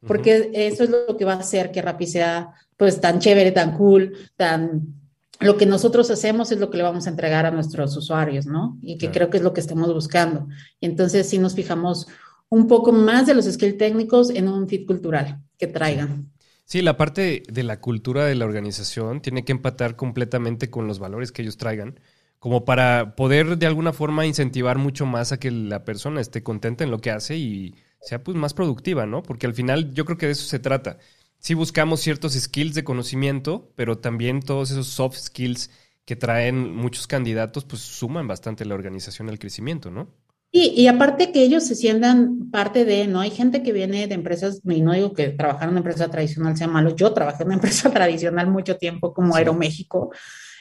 porque 0.07 0.53
eso 0.55 0.85
es 0.85 0.91
lo 0.91 1.17
que 1.17 1.25
va 1.25 1.33
a 1.33 1.41
hacer 1.41 1.73
que 1.73 1.83
Rappi 1.83 2.07
sea 2.07 2.53
pues 2.77 3.01
tan 3.01 3.19
chévere, 3.19 3.51
tan 3.51 3.77
cool, 3.77 4.13
tan 4.37 5.02
lo 5.43 5.57
que 5.57 5.67
nosotros 5.67 6.11
hacemos 6.11 6.53
es 6.53 6.59
lo 6.59 6.71
que 6.71 6.77
le 6.77 6.83
vamos 6.83 7.07
a 7.07 7.11
entregar 7.11 7.47
a 7.47 7.51
nuestros 7.51 7.97
usuarios, 7.97 8.47
¿no? 8.47 8.79
Y 8.81 8.99
que 8.99 9.11
creo 9.11 9.31
que 9.31 9.39
es 9.39 9.43
lo 9.43 9.53
que 9.53 9.61
estamos 9.61 9.93
buscando. 9.93 10.49
Y 10.81 10.87
entonces 10.87 11.29
sí 11.29 11.39
nos 11.39 11.55
fijamos 11.55 12.07
un 12.49 12.69
poco 12.69 12.93
más 12.93 13.27
de 13.27 13.35
los 13.35 13.47
skills 13.47 13.79
técnicos 13.79 14.31
en 14.31 14.49
un 14.49 14.69
fit 14.69 14.87
cultural 14.87 15.41
que 15.59 15.67
traigan. 15.67 16.31
Sí, 16.65 16.83
la 16.83 16.97
parte 16.97 17.43
de 17.51 17.63
la 17.63 17.81
cultura 17.81 18.25
de 18.25 18.35
la 18.35 18.45
organización 18.45 19.21
tiene 19.21 19.45
que 19.45 19.53
empatar 19.53 19.97
completamente 19.97 20.71
con 20.71 20.87
los 20.87 20.99
valores 20.99 21.33
que 21.33 21.43
ellos 21.43 21.57
traigan, 21.57 21.99
como 22.39 22.65
para 22.65 23.15
poder 23.15 23.59
de 23.59 23.67
alguna 23.67 23.93
forma 23.93 24.27
incentivar 24.27 24.79
mucho 24.79 25.07
más 25.07 25.33
a 25.33 25.39
que 25.39 25.51
la 25.51 25.85
persona 25.85 26.21
esté 26.21 26.43
contenta 26.43 26.85
en 26.85 26.91
lo 26.91 27.01
que 27.01 27.11
hace 27.11 27.37
y 27.37 27.75
sea 28.01 28.23
pues 28.23 28.37
más 28.37 28.55
productiva, 28.55 29.07
¿no? 29.07 29.23
Porque 29.23 29.47
al 29.47 29.55
final 29.55 29.93
yo 29.95 30.05
creo 30.05 30.19
que 30.19 30.27
de 30.27 30.33
eso 30.33 30.47
se 30.47 30.59
trata 30.59 30.99
sí 31.43 31.55
buscamos 31.55 32.01
ciertos 32.01 32.35
skills 32.35 32.75
de 32.75 32.85
conocimiento, 32.85 33.73
pero 33.75 33.99
también 33.99 34.41
todos 34.41 34.71
esos 34.71 34.87
soft 34.87 35.19
skills 35.19 35.71
que 36.05 36.17
traen 36.17 36.75
muchos 36.75 37.07
candidatos, 37.07 37.65
pues 37.65 37.83
suman 37.83 38.29
bastante 38.29 38.65
la 38.65 38.75
organización 38.75 39.29
al 39.29 39.41
crecimiento, 39.41 39.91
¿no? 39.91 40.09
Sí, 40.53 40.73
y 40.77 40.87
aparte 40.87 41.33
que 41.33 41.43
ellos 41.43 41.65
se 41.65 41.75
sientan 41.75 42.51
parte 42.51 42.85
de, 42.85 43.07
¿no? 43.07 43.21
Hay 43.21 43.31
gente 43.31 43.63
que 43.63 43.73
viene 43.73 44.07
de 44.07 44.15
empresas, 44.15 44.61
y 44.65 44.83
no 44.83 44.93
digo 44.93 45.15
que 45.15 45.31
trabajar 45.31 45.65
en 45.65 45.71
una 45.71 45.79
empresa 45.81 46.11
tradicional 46.11 46.57
sea 46.57 46.69
malo, 46.69 46.95
yo 46.95 47.13
trabajé 47.13 47.43
en 47.43 47.49
una 47.49 47.55
empresa 47.57 47.91
tradicional 47.91 48.49
mucho 48.49 48.77
tiempo 48.77 49.13
como 49.13 49.35
Aeroméxico, 49.35 50.13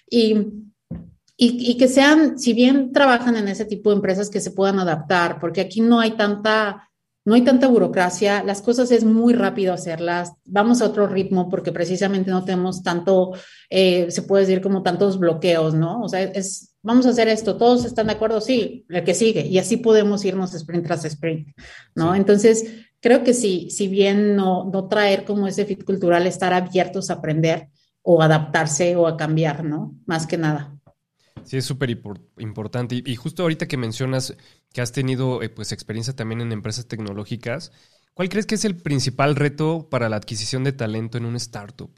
y, 0.09 0.35
y, 1.37 1.71
y 1.71 1.77
que 1.77 1.87
sean, 1.87 2.39
si 2.39 2.53
bien 2.53 2.91
trabajan 2.91 3.35
en 3.35 3.47
ese 3.47 3.65
tipo 3.65 3.91
de 3.91 3.97
empresas, 3.97 4.31
que 4.31 4.41
se 4.41 4.51
puedan 4.51 4.79
adaptar, 4.79 5.39
porque 5.39 5.61
aquí 5.61 5.81
no 5.81 5.99
hay 5.99 6.11
tanta 6.11 6.90
no 7.23 7.35
hay 7.35 7.43
tanta 7.43 7.67
burocracia, 7.67 8.43
las 8.43 8.61
cosas 8.61 8.91
es 8.91 9.03
muy 9.03 9.33
rápido 9.33 9.73
hacerlas, 9.73 10.33
vamos 10.45 10.81
a 10.81 10.85
otro 10.85 11.07
ritmo 11.07 11.49
porque 11.49 11.71
precisamente 11.71 12.31
no 12.31 12.43
tenemos 12.43 12.81
tanto, 12.81 13.33
eh, 13.69 14.09
se 14.09 14.23
puede 14.23 14.45
decir 14.45 14.61
como 14.61 14.81
tantos 14.81 15.19
bloqueos, 15.19 15.75
¿no? 15.75 16.01
O 16.01 16.09
sea, 16.09 16.23
es, 16.23 16.75
vamos 16.81 17.05
a 17.05 17.09
hacer 17.09 17.27
esto, 17.27 17.57
todos 17.57 17.85
están 17.85 18.07
de 18.07 18.13
acuerdo, 18.13 18.41
sí, 18.41 18.85
el 18.89 19.03
que 19.03 19.13
sigue, 19.13 19.45
y 19.45 19.59
así 19.59 19.77
podemos 19.77 20.25
irnos 20.25 20.53
sprint 20.53 20.85
tras 20.85 21.05
sprint, 21.05 21.49
¿no? 21.93 22.15
Entonces, 22.15 22.65
creo 22.99 23.23
que 23.23 23.33
sí, 23.33 23.69
si 23.69 23.87
bien 23.87 24.35
no, 24.35 24.69
no 24.71 24.87
traer 24.87 25.23
como 25.23 25.47
ese 25.47 25.65
fit 25.65 25.83
cultural, 25.83 26.25
estar 26.25 26.53
abiertos 26.53 27.09
a 27.09 27.15
aprender 27.15 27.69
o 28.01 28.21
adaptarse 28.21 28.95
o 28.95 29.07
a 29.07 29.15
cambiar, 29.15 29.63
¿no? 29.63 29.93
Más 30.05 30.25
que 30.25 30.37
nada. 30.37 30.75
Sí, 31.43 31.57
es 31.57 31.65
súper 31.65 31.89
importante. 32.37 33.01
Y, 33.03 33.15
justo 33.15 33.43
ahorita 33.43 33.67
que 33.67 33.77
mencionas 33.77 34.35
que 34.73 34.81
has 34.81 34.91
tenido 34.91 35.41
eh, 35.41 35.49
pues 35.49 35.71
experiencia 35.71 36.15
también 36.15 36.41
en 36.41 36.51
empresas 36.51 36.87
tecnológicas, 36.87 37.71
¿cuál 38.13 38.29
crees 38.29 38.45
que 38.45 38.55
es 38.55 38.65
el 38.65 38.77
principal 38.77 39.35
reto 39.35 39.89
para 39.89 40.09
la 40.09 40.17
adquisición 40.17 40.63
de 40.63 40.73
talento 40.73 41.17
en 41.17 41.25
una 41.25 41.37
startup? 41.37 41.91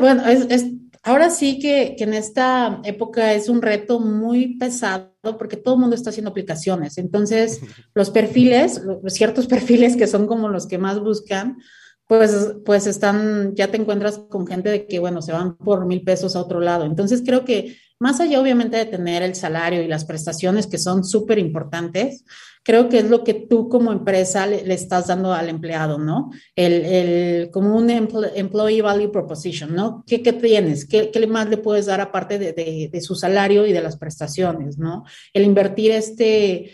Bueno, 0.00 0.26
es, 0.26 0.64
ahora 1.02 1.28
sí 1.28 1.58
que, 1.58 1.94
que, 1.96 2.04
en 2.04 2.14
esta 2.14 2.80
época 2.84 3.34
es 3.34 3.50
un 3.50 3.60
reto 3.60 4.00
muy 4.00 4.56
pesado 4.56 5.12
porque 5.38 5.56
todo 5.56 5.74
el 5.74 5.80
mundo 5.80 5.94
está 5.94 6.10
haciendo 6.10 6.30
aplicaciones. 6.30 6.96
Entonces, 6.96 7.60
los 7.94 8.10
perfiles, 8.10 8.80
los, 8.82 9.12
ciertos 9.12 9.46
perfiles 9.46 9.96
que 9.96 10.06
son 10.06 10.26
como 10.26 10.48
los 10.48 10.66
que 10.66 10.78
más 10.78 11.00
buscan, 11.00 11.58
pues, 12.06 12.54
pues 12.64 12.86
están, 12.86 13.54
ya 13.54 13.70
te 13.70 13.76
encuentras 13.76 14.18
con 14.30 14.46
gente 14.46 14.70
de 14.70 14.86
que, 14.86 14.98
bueno, 14.98 15.20
se 15.20 15.32
van 15.32 15.58
por 15.58 15.84
mil 15.84 16.02
pesos 16.02 16.34
a 16.34 16.40
otro 16.40 16.60
lado. 16.60 16.86
Entonces, 16.86 17.22
creo 17.24 17.44
que 17.44 17.76
más 17.98 18.20
allá 18.20 18.40
obviamente 18.40 18.76
de 18.76 18.86
tener 18.86 19.22
el 19.22 19.34
salario 19.34 19.82
y 19.82 19.88
las 19.88 20.04
prestaciones 20.04 20.66
que 20.66 20.78
son 20.78 21.04
súper 21.04 21.38
importantes, 21.38 22.24
creo 22.62 22.88
que 22.88 22.98
es 22.98 23.08
lo 23.08 23.24
que 23.24 23.34
tú 23.34 23.68
como 23.68 23.92
empresa 23.92 24.46
le, 24.46 24.72
estás 24.72 25.06
dando 25.06 25.32
al 25.32 25.48
empleado, 25.48 25.98
¿no? 25.98 26.30
El, 26.54 26.84
el 26.84 27.50
como 27.50 27.76
un 27.76 27.90
employee 27.90 28.82
value 28.82 29.10
proposition, 29.10 29.74
¿no? 29.74 30.04
¿Qué, 30.06 30.22
qué 30.22 30.32
tienes? 30.32 30.86
¿Qué, 30.86 31.10
¿Qué, 31.10 31.26
más 31.26 31.48
le 31.48 31.56
puedes 31.56 31.86
dar 31.86 32.00
aparte 32.00 32.38
de, 32.38 32.52
de, 32.52 32.90
de, 32.92 33.00
su 33.00 33.14
salario 33.14 33.66
y 33.66 33.72
de 33.72 33.80
las 33.80 33.96
prestaciones, 33.96 34.78
¿no? 34.78 35.04
El 35.32 35.44
invertir 35.44 35.92
este 35.92 36.72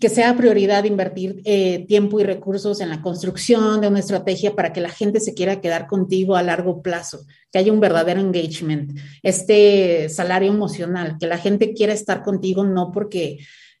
que 0.00 0.08
sea 0.08 0.36
prioridad 0.36 0.84
invertir 0.84 1.42
eh, 1.44 1.84
tiempo 1.86 2.20
y 2.20 2.24
recursos 2.24 2.80
en 2.80 2.88
la 2.88 3.02
construcción 3.02 3.80
de 3.80 3.88
una 3.88 3.98
estrategia 3.98 4.54
para 4.54 4.72
que 4.72 4.80
la 4.80 4.88
gente 4.88 5.18
se 5.18 5.34
quiera 5.34 5.60
quedar 5.60 5.88
contigo 5.88 6.36
a 6.36 6.42
largo 6.42 6.82
plazo, 6.82 7.24
que 7.50 7.58
haya 7.58 7.72
un 7.72 7.80
verdadero 7.80 8.20
engagement, 8.20 8.96
este 9.22 10.08
salario 10.08 10.52
emocional, 10.52 11.16
que 11.18 11.26
la 11.26 11.38
gente 11.38 11.72
quiera 11.74 11.92
estar 11.92 12.22
contigo 12.22 12.64
no 12.64 12.92
porque 12.92 13.38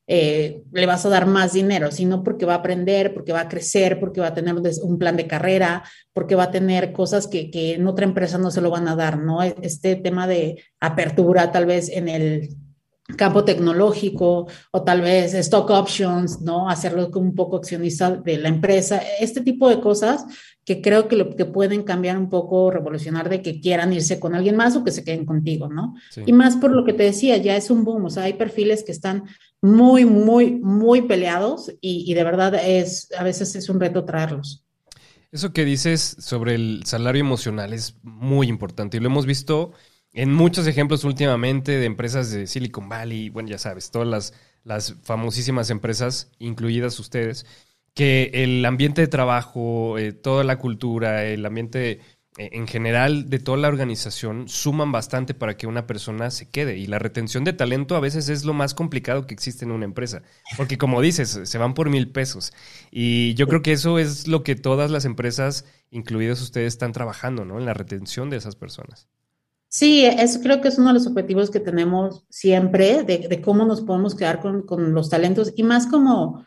eh, 0.08 0.62
le 0.72 0.86
vas 0.86 1.06
a 1.06 1.08
dar 1.08 1.26
más 1.26 1.52
dinero, 1.52 1.92
sino 1.92 2.24
porque 2.24 2.46
va 2.46 2.54
a 2.54 2.58
aprender, 2.58 3.14
porque 3.14 3.32
va 3.32 3.42
a 3.42 3.48
crecer, 3.48 4.00
porque 4.00 4.20
va 4.20 4.28
a 4.28 4.34
tener 4.34 4.56
un 4.82 4.98
plan 4.98 5.16
de 5.16 5.28
carrera, 5.28 5.84
porque 6.12 6.34
va 6.34 6.44
a 6.44 6.50
tener 6.50 6.92
cosas 6.92 7.28
que, 7.28 7.50
que 7.50 7.74
en 7.74 7.86
otra 7.86 8.04
empresa 8.04 8.38
no 8.38 8.50
se 8.50 8.60
lo 8.60 8.70
van 8.70 8.88
a 8.88 8.96
dar, 8.96 9.18
¿no? 9.18 9.40
Este 9.42 9.94
tema 9.94 10.26
de 10.26 10.62
apertura 10.80 11.52
tal 11.52 11.66
vez 11.66 11.88
en 11.88 12.08
el 12.08 12.48
campo 13.16 13.44
tecnológico 13.44 14.46
o 14.70 14.82
tal 14.82 15.00
vez 15.00 15.34
stock 15.34 15.70
options, 15.70 16.40
¿no? 16.40 16.68
Hacerlo 16.68 17.10
como 17.10 17.26
un 17.26 17.34
poco 17.34 17.56
accionista 17.56 18.10
de 18.10 18.38
la 18.38 18.48
empresa, 18.48 19.00
este 19.20 19.40
tipo 19.40 19.68
de 19.68 19.80
cosas 19.80 20.24
que 20.64 20.80
creo 20.80 21.08
que, 21.08 21.16
lo, 21.16 21.34
que 21.34 21.44
pueden 21.44 21.82
cambiar 21.82 22.16
un 22.16 22.28
poco, 22.28 22.70
revolucionar 22.70 23.28
de 23.28 23.42
que 23.42 23.60
quieran 23.60 23.92
irse 23.92 24.20
con 24.20 24.34
alguien 24.34 24.56
más 24.56 24.76
o 24.76 24.84
que 24.84 24.92
se 24.92 25.02
queden 25.02 25.26
contigo, 25.26 25.68
¿no? 25.68 25.94
Y 26.24 26.32
más 26.32 26.56
por 26.56 26.70
lo 26.70 26.84
que 26.84 26.92
te 26.92 27.02
decía, 27.02 27.36
ya 27.36 27.56
es 27.56 27.70
un 27.70 27.84
boom, 27.84 28.04
o 28.04 28.10
sea, 28.10 28.24
hay 28.24 28.34
perfiles 28.34 28.84
que 28.84 28.92
están 28.92 29.24
muy, 29.60 30.04
muy, 30.04 30.52
muy 30.52 31.02
peleados 31.02 31.72
y, 31.80 32.04
y 32.06 32.14
de 32.14 32.24
verdad 32.24 32.54
es, 32.54 33.08
a 33.18 33.24
veces 33.24 33.56
es 33.56 33.68
un 33.68 33.80
reto 33.80 34.04
traerlos. 34.04 34.64
Eso 35.32 35.52
que 35.52 35.64
dices 35.64 36.16
sobre 36.20 36.54
el 36.54 36.82
salario 36.84 37.20
emocional 37.20 37.72
es 37.72 37.96
muy 38.02 38.48
importante 38.48 38.98
y 38.98 39.00
lo 39.00 39.06
hemos 39.06 39.26
visto 39.26 39.72
en 40.12 40.32
muchos 40.32 40.66
ejemplos 40.66 41.04
últimamente 41.04 41.72
de 41.72 41.86
empresas 41.86 42.30
de 42.30 42.46
Silicon 42.46 42.88
Valley, 42.88 43.30
bueno, 43.30 43.48
ya 43.48 43.58
sabes, 43.58 43.90
todas 43.90 44.08
las, 44.08 44.34
las 44.64 44.94
famosísimas 45.02 45.70
empresas, 45.70 46.30
incluidas 46.38 46.98
ustedes, 46.98 47.46
que 47.94 48.30
el 48.34 48.64
ambiente 48.64 49.02
de 49.02 49.08
trabajo, 49.08 49.98
eh, 49.98 50.12
toda 50.12 50.44
la 50.44 50.58
cultura, 50.58 51.24
el 51.24 51.44
ambiente 51.44 52.00
eh, 52.38 52.48
en 52.52 52.66
general 52.66 53.28
de 53.28 53.38
toda 53.38 53.58
la 53.58 53.68
organización 53.68 54.48
suman 54.48 54.90
bastante 54.90 55.34
para 55.34 55.56
que 55.56 55.66
una 55.66 55.86
persona 55.86 56.30
se 56.30 56.48
quede. 56.48 56.78
Y 56.78 56.86
la 56.86 56.98
retención 56.98 57.44
de 57.44 57.52
talento 57.52 57.94
a 57.94 58.00
veces 58.00 58.28
es 58.30 58.44
lo 58.44 58.54
más 58.54 58.72
complicado 58.74 59.26
que 59.26 59.34
existe 59.34 59.64
en 59.66 59.72
una 59.72 59.84
empresa. 59.84 60.22
Porque 60.56 60.78
como 60.78 61.02
dices, 61.02 61.40
se 61.44 61.58
van 61.58 61.74
por 61.74 61.90
mil 61.90 62.10
pesos. 62.10 62.52
Y 62.90 63.34
yo 63.34 63.46
creo 63.48 63.62
que 63.62 63.72
eso 63.72 63.98
es 63.98 64.28
lo 64.28 64.42
que 64.42 64.56
todas 64.56 64.90
las 64.90 65.04
empresas, 65.04 65.66
incluidas 65.90 66.40
ustedes, 66.40 66.72
están 66.74 66.92
trabajando, 66.92 67.44
¿no? 67.44 67.58
En 67.58 67.66
la 67.66 67.74
retención 67.74 68.30
de 68.30 68.38
esas 68.38 68.56
personas. 68.56 69.08
Sí, 69.74 70.04
eso 70.04 70.40
creo 70.42 70.60
que 70.60 70.68
es 70.68 70.76
uno 70.76 70.88
de 70.88 70.94
los 70.94 71.06
objetivos 71.06 71.50
que 71.50 71.58
tenemos 71.58 72.26
siempre, 72.28 73.04
de, 73.04 73.26
de 73.26 73.40
cómo 73.40 73.64
nos 73.64 73.80
podemos 73.80 74.14
quedar 74.14 74.38
con, 74.38 74.66
con, 74.66 74.92
los 74.92 75.08
talentos 75.08 75.54
y 75.56 75.62
más 75.62 75.86
como 75.86 76.44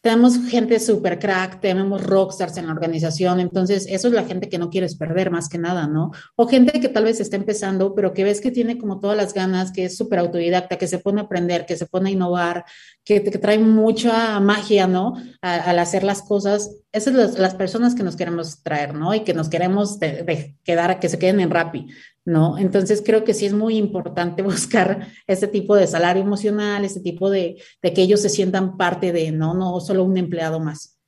tenemos 0.00 0.38
gente 0.48 0.80
súper 0.80 1.18
crack, 1.18 1.60
tenemos 1.60 2.02
rockstars 2.02 2.56
en 2.56 2.66
la 2.66 2.72
organización, 2.72 3.40
entonces 3.40 3.86
eso 3.88 4.08
es 4.08 4.14
la 4.14 4.24
gente 4.24 4.48
que 4.48 4.56
no 4.56 4.70
quieres 4.70 4.96
perder 4.96 5.30
más 5.30 5.50
que 5.50 5.58
nada, 5.58 5.86
¿no? 5.86 6.10
O 6.36 6.46
gente 6.46 6.80
que 6.80 6.88
tal 6.88 7.04
vez 7.04 7.20
está 7.20 7.36
empezando, 7.36 7.94
pero 7.94 8.14
que 8.14 8.24
ves 8.24 8.40
que 8.40 8.50
tiene 8.50 8.78
como 8.78 8.98
todas 8.98 9.16
las 9.16 9.34
ganas, 9.34 9.70
que 9.70 9.84
es 9.84 9.96
súper 9.96 10.18
autodidacta, 10.18 10.76
que 10.76 10.86
se 10.86 10.98
pone 10.98 11.20
a 11.20 11.24
aprender, 11.24 11.66
que 11.66 11.76
se 11.76 11.86
pone 11.86 12.08
a 12.08 12.12
innovar, 12.12 12.64
que, 13.04 13.22
que 13.22 13.38
trae 13.38 13.58
mucha 13.58 14.40
magia, 14.40 14.86
¿no? 14.86 15.14
A, 15.42 15.54
al 15.54 15.78
hacer 15.78 16.02
las 16.02 16.22
cosas. 16.22 16.76
Esas 16.92 17.12
son 17.12 17.16
las, 17.22 17.38
las, 17.38 17.54
personas 17.54 17.94
que 17.94 18.02
nos 18.02 18.16
queremos 18.16 18.62
traer, 18.62 18.94
¿no? 18.94 19.14
Y 19.14 19.20
que 19.20 19.34
nos 19.34 19.48
queremos 19.48 19.98
de, 19.98 20.22
de 20.22 20.56
quedar, 20.64 21.00
que 21.00 21.08
se 21.08 21.18
queden 21.18 21.40
en 21.40 21.50
Rappi. 21.50 21.88
¿No? 22.24 22.58
Entonces 22.58 23.02
creo 23.04 23.24
que 23.24 23.34
sí 23.34 23.46
es 23.46 23.52
muy 23.52 23.76
importante 23.76 24.42
buscar 24.42 25.08
ese 25.26 25.48
tipo 25.48 25.76
de 25.76 25.86
salario 25.86 26.22
emocional, 26.22 26.84
ese 26.84 27.00
tipo 27.00 27.30
de, 27.30 27.62
de, 27.82 27.92
que 27.92 28.02
ellos 28.02 28.20
se 28.20 28.28
sientan 28.28 28.76
parte 28.76 29.12
de, 29.12 29.32
¿no? 29.32 29.54
No 29.54 29.80
solo 29.80 30.04
un 30.04 30.16
empleado 30.16 30.60
más. 30.60 30.98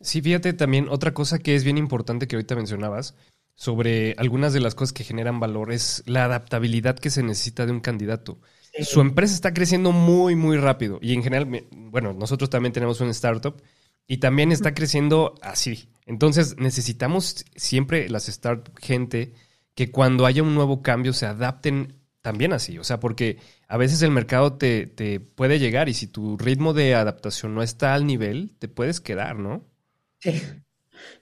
Sí, 0.00 0.20
fíjate 0.20 0.52
también 0.52 0.88
otra 0.88 1.14
cosa 1.14 1.38
que 1.38 1.54
es 1.54 1.64
bien 1.64 1.78
importante 1.78 2.26
que 2.26 2.36
ahorita 2.36 2.56
mencionabas 2.56 3.14
sobre 3.54 4.14
algunas 4.18 4.52
de 4.52 4.60
las 4.60 4.74
cosas 4.74 4.92
que 4.92 5.04
generan 5.04 5.40
valor 5.40 5.72
es 5.72 6.02
la 6.06 6.24
adaptabilidad 6.24 6.98
que 6.98 7.10
se 7.10 7.22
necesita 7.22 7.66
de 7.66 7.72
un 7.72 7.80
candidato. 7.80 8.40
Sí. 8.76 8.84
Su 8.84 9.00
empresa 9.00 9.34
está 9.34 9.54
creciendo 9.54 9.92
muy, 9.92 10.34
muy 10.34 10.56
rápido 10.56 10.98
y 11.00 11.14
en 11.14 11.22
general, 11.22 11.64
bueno, 11.70 12.12
nosotros 12.12 12.50
también 12.50 12.72
tenemos 12.72 13.00
un 13.00 13.08
startup 13.10 13.62
y 14.06 14.18
también 14.18 14.52
está 14.52 14.74
creciendo 14.74 15.34
así. 15.40 15.88
Entonces 16.06 16.56
necesitamos 16.58 17.44
siempre 17.54 18.08
las 18.08 18.28
startup 18.28 18.76
gente 18.80 19.32
que 19.74 19.90
cuando 19.90 20.26
haya 20.26 20.42
un 20.42 20.54
nuevo 20.54 20.82
cambio 20.82 21.12
se 21.12 21.26
adapten 21.26 21.94
también 22.22 22.52
así. 22.52 22.78
O 22.78 22.84
sea, 22.84 23.00
porque 23.00 23.38
a 23.68 23.76
veces 23.76 24.00
el 24.02 24.10
mercado 24.10 24.54
te, 24.54 24.86
te, 24.86 25.20
puede 25.20 25.58
llegar 25.58 25.88
y 25.88 25.94
si 25.94 26.06
tu 26.06 26.38
ritmo 26.38 26.72
de 26.72 26.94
adaptación 26.94 27.54
no 27.54 27.62
está 27.62 27.94
al 27.94 28.06
nivel, 28.06 28.56
te 28.58 28.68
puedes 28.68 29.00
quedar, 29.00 29.38
¿no? 29.38 29.64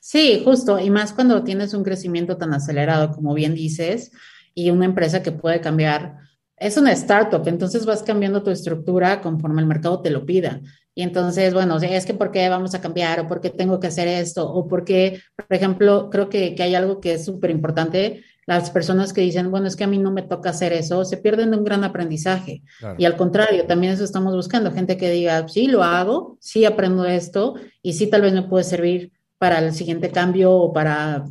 Sí. 0.00 0.42
Justo. 0.44 0.78
Y 0.78 0.90
más 0.90 1.12
cuando 1.12 1.42
tienes 1.42 1.74
un 1.74 1.82
crecimiento 1.82 2.36
tan 2.36 2.54
acelerado, 2.54 3.10
como 3.12 3.34
bien 3.34 3.54
dices, 3.54 4.12
y 4.54 4.70
una 4.70 4.84
empresa 4.84 5.22
que 5.22 5.32
puede 5.32 5.60
cambiar. 5.60 6.18
Es 6.56 6.76
una 6.76 6.92
startup, 6.92 7.42
entonces 7.48 7.84
vas 7.84 8.04
cambiando 8.04 8.44
tu 8.44 8.50
estructura 8.50 9.20
conforme 9.20 9.60
el 9.60 9.66
mercado 9.66 10.00
te 10.00 10.10
lo 10.10 10.24
pida. 10.24 10.60
Y 10.94 11.02
entonces, 11.02 11.52
bueno, 11.54 11.78
es 11.78 12.06
que 12.06 12.14
¿por 12.14 12.30
qué 12.30 12.48
vamos 12.48 12.74
a 12.74 12.80
cambiar? 12.80 13.18
¿O 13.20 13.26
por 13.26 13.40
qué 13.40 13.50
tengo 13.50 13.80
que 13.80 13.88
hacer 13.88 14.06
esto? 14.06 14.48
¿O 14.48 14.68
por 14.68 14.84
qué, 14.84 15.20
por 15.34 15.46
ejemplo, 15.56 16.10
creo 16.10 16.28
que, 16.28 16.54
que 16.54 16.62
hay 16.62 16.76
algo 16.76 17.00
que 17.00 17.14
es 17.14 17.24
súper 17.24 17.50
importante 17.50 18.22
las 18.46 18.70
personas 18.70 19.12
que 19.12 19.20
dicen, 19.20 19.50
bueno, 19.50 19.66
es 19.66 19.76
que 19.76 19.84
a 19.84 19.88
mí 19.88 19.98
no 19.98 20.10
me 20.10 20.22
toca 20.22 20.50
hacer 20.50 20.72
eso, 20.72 21.04
se 21.04 21.16
pierden 21.16 21.50
de 21.50 21.58
un 21.58 21.64
gran 21.64 21.84
aprendizaje. 21.84 22.62
Claro. 22.78 22.96
Y 22.98 23.04
al 23.04 23.16
contrario, 23.16 23.66
también 23.66 23.92
eso 23.92 24.04
estamos 24.04 24.34
buscando, 24.34 24.72
gente 24.72 24.96
que 24.96 25.10
diga, 25.10 25.46
sí, 25.48 25.68
lo 25.68 25.82
hago, 25.82 26.38
sí 26.40 26.64
aprendo 26.64 27.04
esto 27.04 27.54
y 27.82 27.92
sí 27.92 28.08
tal 28.08 28.22
vez 28.22 28.32
me 28.32 28.42
puede 28.42 28.64
servir 28.64 29.12
para 29.38 29.58
el 29.58 29.72
siguiente 29.72 30.10
cambio 30.10 30.52
o 30.52 30.72
para, 30.72 31.24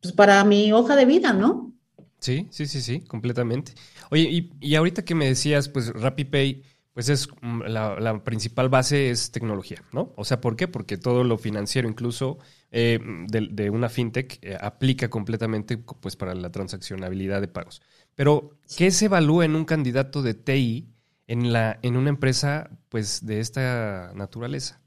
pues, 0.00 0.12
para 0.12 0.44
mi 0.44 0.72
hoja 0.72 0.96
de 0.96 1.06
vida, 1.06 1.32
¿no? 1.32 1.72
Sí, 2.18 2.46
sí, 2.50 2.66
sí, 2.66 2.82
sí, 2.82 3.00
completamente. 3.00 3.72
Oye, 4.10 4.22
y, 4.22 4.52
y 4.60 4.74
ahorita 4.74 5.04
que 5.04 5.14
me 5.14 5.26
decías, 5.26 5.68
pues 5.70 5.88
RappiPay, 5.88 6.62
pues 6.92 7.08
es 7.08 7.28
mm, 7.40 7.62
la, 7.62 7.98
la 7.98 8.22
principal 8.22 8.68
base 8.68 9.10
es 9.10 9.30
tecnología, 9.30 9.82
¿no? 9.92 10.12
O 10.16 10.24
sea, 10.24 10.40
¿por 10.40 10.56
qué? 10.56 10.68
Porque 10.68 10.98
todo 10.98 11.24
lo 11.24 11.38
financiero, 11.38 11.88
incluso 11.88 12.38
eh, 12.72 13.00
de, 13.28 13.70
una 13.70 13.88
fintech 13.88 14.38
eh, 14.42 14.56
aplica 14.60 15.10
completamente 15.10 15.76
pues, 15.76 16.16
para 16.16 16.34
la 16.34 16.52
transaccionabilidad 16.52 17.40
de 17.40 17.48
pagos. 17.48 17.82
Pero, 18.14 18.58
¿qué 18.76 18.90
se 18.90 19.06
evalúa 19.06 19.44
en 19.44 19.56
un 19.56 19.64
candidato 19.64 20.22
de 20.22 20.34
TI 20.34 20.88
en, 21.26 21.52
la, 21.52 21.78
en 21.82 21.96
una 21.96 22.10
empresa 22.10 22.70
pues, 22.88 23.26
de 23.26 23.40
esta 23.40 24.12
naturaleza? 24.14 24.80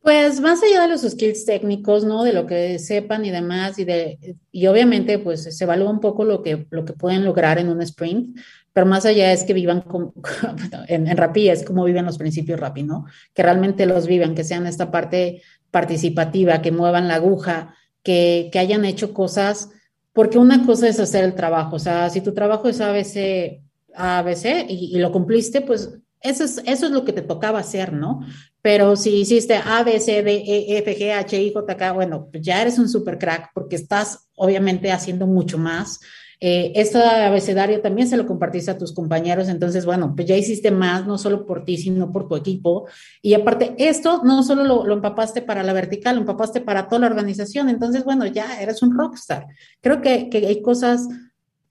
Pues 0.00 0.40
más 0.40 0.62
allá 0.62 0.82
de 0.82 0.88
los 0.88 1.02
skills 1.02 1.44
técnicos, 1.44 2.04
¿no? 2.04 2.22
De 2.22 2.32
lo 2.32 2.46
que 2.46 2.78
sepan 2.78 3.24
y 3.24 3.30
demás, 3.30 3.78
y, 3.78 3.84
de, 3.84 4.36
y 4.52 4.66
obviamente 4.66 5.18
pues 5.18 5.42
se 5.54 5.64
evalúa 5.64 5.90
un 5.90 6.00
poco 6.00 6.24
lo 6.24 6.42
que, 6.42 6.66
lo 6.70 6.84
que 6.84 6.94
pueden 6.94 7.24
lograr 7.24 7.58
en 7.58 7.68
un 7.68 7.82
sprint, 7.82 8.38
pero 8.72 8.86
más 8.86 9.04
allá 9.04 9.32
es 9.32 9.42
que 9.42 9.54
vivan 9.54 9.80
con, 9.82 10.12
en, 10.88 11.08
en 11.08 11.18
es 11.34 11.64
como 11.64 11.84
viven 11.84 12.06
los 12.06 12.16
principios 12.16 12.60
Rappi, 12.60 12.84
¿no? 12.84 13.06
Que 13.34 13.42
realmente 13.42 13.86
los 13.86 14.06
vivan, 14.06 14.34
que 14.34 14.44
sean 14.44 14.66
esta 14.66 14.90
parte 14.90 15.42
participativa, 15.70 16.62
que 16.62 16.72
muevan 16.72 17.08
la 17.08 17.16
aguja, 17.16 17.74
que, 18.02 18.48
que, 18.52 18.58
hayan 18.58 18.84
hecho 18.84 19.12
cosas, 19.12 19.70
porque 20.12 20.38
una 20.38 20.64
cosa 20.64 20.88
es 20.88 20.98
hacer 21.00 21.24
el 21.24 21.34
trabajo, 21.34 21.76
o 21.76 21.78
sea, 21.78 22.08
si 22.10 22.20
tu 22.20 22.32
trabajo 22.32 22.68
es 22.68 22.80
ABC, 22.80 23.60
ABC 23.94 24.66
y, 24.68 24.96
y 24.96 24.98
lo 24.98 25.12
cumpliste, 25.12 25.60
pues 25.60 25.98
eso 26.20 26.44
es, 26.44 26.62
eso 26.64 26.86
es 26.86 26.92
lo 26.92 27.04
que 27.04 27.12
te 27.12 27.22
tocaba 27.22 27.60
hacer, 27.60 27.92
¿no? 27.92 28.20
Pero 28.60 28.96
si 28.96 29.20
hiciste 29.20 29.54
A, 29.54 29.84
B, 29.84 30.00
C, 30.00 30.22
D, 30.22 30.34
E, 30.34 30.78
F, 30.78 30.98
G, 30.98 31.12
H, 31.12 31.40
I, 31.40 31.54
bueno, 31.94 32.28
pues 32.30 32.42
ya 32.42 32.60
eres 32.60 32.78
un 32.78 32.88
super 32.88 33.18
crack 33.18 33.50
porque 33.54 33.76
estás 33.76 34.28
obviamente 34.36 34.90
haciendo 34.90 35.26
mucho 35.26 35.58
más. 35.58 36.00
Eh, 36.40 36.72
este 36.76 36.98
abecedario 36.98 37.80
también 37.80 38.06
se 38.08 38.16
lo 38.16 38.26
compartiste 38.26 38.70
a 38.70 38.78
tus 38.78 38.92
compañeros, 38.94 39.48
entonces, 39.48 39.84
bueno, 39.84 40.14
pues 40.14 40.28
ya 40.28 40.36
hiciste 40.36 40.70
más, 40.70 41.06
no 41.06 41.18
solo 41.18 41.44
por 41.46 41.64
ti, 41.64 41.76
sino 41.76 42.12
por 42.12 42.28
tu 42.28 42.36
equipo. 42.36 42.86
Y 43.22 43.34
aparte, 43.34 43.74
esto 43.78 44.22
no 44.24 44.42
solo 44.44 44.64
lo, 44.64 44.84
lo 44.84 44.94
empapaste 44.94 45.42
para 45.42 45.64
la 45.64 45.72
vertical, 45.72 46.14
lo 46.14 46.20
empapaste 46.20 46.60
para 46.60 46.86
toda 46.86 47.00
la 47.00 47.06
organización, 47.08 47.68
entonces, 47.68 48.04
bueno, 48.04 48.26
ya 48.26 48.60
eres 48.60 48.82
un 48.82 48.96
rockstar. 48.96 49.46
Creo 49.80 50.00
que, 50.00 50.28
que 50.28 50.46
hay 50.46 50.62
cosas 50.62 51.08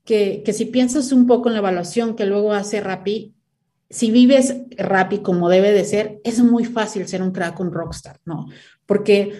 que, 0.03 0.41
que 0.43 0.53
si 0.53 0.65
piensas 0.65 1.11
un 1.11 1.27
poco 1.27 1.47
en 1.47 1.53
la 1.53 1.59
evaluación 1.59 2.15
que 2.15 2.25
luego 2.25 2.53
hace 2.53 2.81
Rappi, 2.81 3.33
si 3.89 4.11
vives 4.11 4.53
Rappi 4.77 5.19
como 5.19 5.47
debe 5.47 5.71
de 5.71 5.85
ser, 5.85 6.19
es 6.25 6.43
muy 6.43 6.65
fácil 6.65 7.07
ser 7.07 7.21
un 7.21 7.31
crack, 7.31 7.57
un 7.61 7.71
rockstar, 7.71 8.19
¿no? 8.25 8.47
Porque 8.85 9.33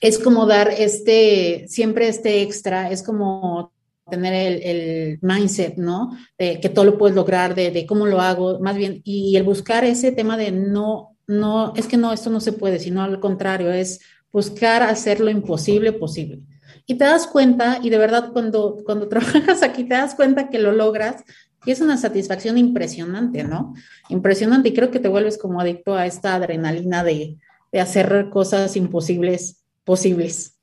es 0.00 0.18
como 0.18 0.44
dar 0.44 0.70
este, 0.70 1.64
siempre 1.68 2.08
este 2.08 2.42
extra, 2.42 2.90
es 2.90 3.02
como 3.02 3.72
tener 4.08 4.60
el, 4.62 5.18
mindset, 5.22 5.76
¿no? 5.76 6.16
De 6.38 6.60
que 6.60 6.68
todo 6.68 6.84
lo 6.84 6.98
puedes 6.98 7.16
lograr, 7.16 7.54
de, 7.54 7.86
cómo 7.86 8.06
lo 8.06 8.20
hago, 8.20 8.60
más 8.60 8.76
bien, 8.76 9.00
y 9.04 9.36
el 9.36 9.42
buscar 9.42 9.84
ese 9.84 10.12
tema 10.12 10.36
de 10.36 10.50
no, 10.52 11.16
no, 11.26 11.72
es 11.76 11.86
que 11.86 11.96
no, 11.96 12.12
esto 12.12 12.30
no 12.30 12.40
se 12.40 12.52
puede, 12.52 12.78
sino 12.78 13.02
al 13.02 13.20
contrario, 13.20 13.72
es 13.72 14.00
buscar 14.32 14.82
hacer 14.82 15.20
lo 15.20 15.30
imposible 15.30 15.92
posible. 15.92 16.40
Y 16.86 16.94
te 16.94 17.04
das 17.04 17.26
cuenta, 17.26 17.80
y 17.82 17.90
de 17.90 17.98
verdad 17.98 18.30
cuando, 18.32 18.78
cuando 18.84 19.08
trabajas 19.08 19.62
aquí 19.62 19.84
te 19.84 19.94
das 19.94 20.14
cuenta 20.14 20.48
que 20.48 20.58
lo 20.58 20.72
logras, 20.72 21.24
y 21.64 21.72
es 21.72 21.80
una 21.80 21.96
satisfacción 21.96 22.58
impresionante, 22.58 23.42
¿no? 23.42 23.74
Impresionante, 24.08 24.68
y 24.68 24.74
creo 24.74 24.92
que 24.92 25.00
te 25.00 25.08
vuelves 25.08 25.36
como 25.36 25.60
adicto 25.60 25.94
a 25.94 26.06
esta 26.06 26.36
adrenalina 26.36 27.02
de, 27.02 27.38
de 27.72 27.80
hacer 27.80 28.28
cosas 28.30 28.76
imposibles 28.76 29.64
posibles. 29.84 30.55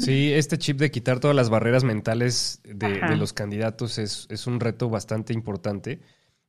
Sí, 0.00 0.32
este 0.32 0.58
chip 0.58 0.78
de 0.78 0.90
quitar 0.90 1.20
todas 1.20 1.36
las 1.36 1.50
barreras 1.50 1.84
mentales 1.84 2.60
de, 2.64 3.16
los 3.16 3.32
candidatos 3.32 3.98
es, 3.98 4.46
un 4.46 4.60
reto 4.60 4.88
bastante 4.88 5.32
importante. 5.32 6.00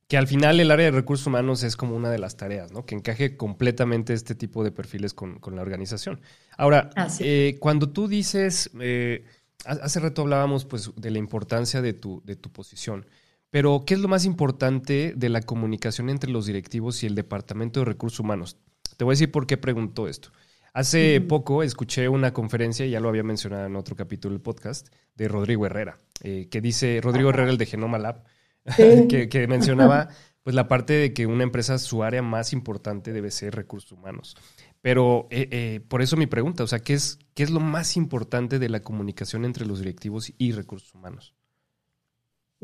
Que 0.08 0.16
al 0.16 0.26
final 0.26 0.58
el 0.58 0.72
área 0.72 0.86
de 0.86 0.90
recursos 0.90 1.26
humanos 1.28 1.62
es 1.62 1.76
como 1.76 1.94
una 1.94 2.10
de 2.10 2.18
las 2.18 2.36
tareas, 2.36 2.72
¿no? 2.72 2.84
Que 2.84 2.96
encaje 2.96 3.36
completamente 3.36 4.12
este 4.12 4.34
tipo 4.34 4.64
de 4.64 4.72
perfiles 4.72 5.14
con, 5.14 5.38
la 5.52 5.62
organización. 5.62 6.20
Ahora, 6.56 6.90
eh, 7.20 7.58
cuando 7.60 7.90
tú 7.90 8.08
dices, 8.08 8.70
eh, 8.80 9.24
hace 9.64 10.00
rato 10.00 10.22
hablábamos 10.22 10.64
pues 10.64 10.90
de 10.96 11.10
la 11.12 11.18
importancia 11.18 11.80
de 11.80 11.92
tu, 11.92 12.22
de 12.24 12.34
tu 12.34 12.50
posición, 12.50 13.06
pero 13.50 13.84
¿qué 13.86 13.94
es 13.94 14.00
lo 14.00 14.08
más 14.08 14.24
importante 14.24 15.12
de 15.16 15.28
la 15.28 15.42
comunicación 15.42 16.10
entre 16.10 16.30
los 16.30 16.46
directivos 16.46 17.02
y 17.02 17.06
el 17.06 17.14
Departamento 17.14 17.80
de 17.80 17.86
Recursos 17.86 18.20
Humanos? 18.20 18.56
Te 18.96 19.04
voy 19.04 19.12
a 19.12 19.14
decir 19.14 19.30
por 19.30 19.46
qué 19.46 19.56
pregunto 19.56 20.08
esto. 20.08 20.30
Hace 20.72 21.20
poco 21.20 21.62
escuché 21.62 22.08
una 22.08 22.32
conferencia, 22.32 22.86
ya 22.86 23.00
lo 23.00 23.08
había 23.08 23.22
mencionado 23.22 23.66
en 23.66 23.76
otro 23.76 23.96
capítulo 23.96 24.34
del 24.34 24.42
podcast, 24.42 24.88
de 25.16 25.26
Rodrigo 25.26 25.66
Herrera, 25.66 25.98
eh, 26.22 26.48
que 26.50 26.60
dice, 26.60 27.00
Rodrigo 27.02 27.30
Herrera, 27.30 27.50
el 27.50 27.58
de 27.58 27.66
Genoma 27.66 27.98
Lab, 27.98 28.24
que, 29.08 29.46
mencionaba 29.48 30.08
pues 30.42 30.54
la 30.54 30.68
parte 30.68 30.92
de 30.92 31.12
que 31.12 31.26
una 31.26 31.42
empresa, 31.42 31.78
su 31.78 32.02
área 32.02 32.22
más 32.22 32.52
importante 32.52 33.12
debe 33.12 33.30
ser 33.30 33.54
recursos 33.54 33.92
humanos. 33.92 34.36
Pero 34.80 35.26
eh, 35.30 35.48
eh, 35.50 35.80
por 35.86 36.02
eso 36.02 36.16
mi 36.16 36.26
pregunta, 36.26 36.62
o 36.62 36.66
sea, 36.66 36.78
¿qué 36.78 36.94
es, 36.94 37.18
¿qué 37.34 37.42
es 37.42 37.50
lo 37.50 37.60
más 37.60 37.96
importante 37.96 38.58
de 38.58 38.68
la 38.68 38.80
comunicación 38.80 39.44
entre 39.44 39.66
los 39.66 39.80
directivos 39.80 40.32
y 40.38 40.52
recursos 40.52 40.94
humanos? 40.94 41.34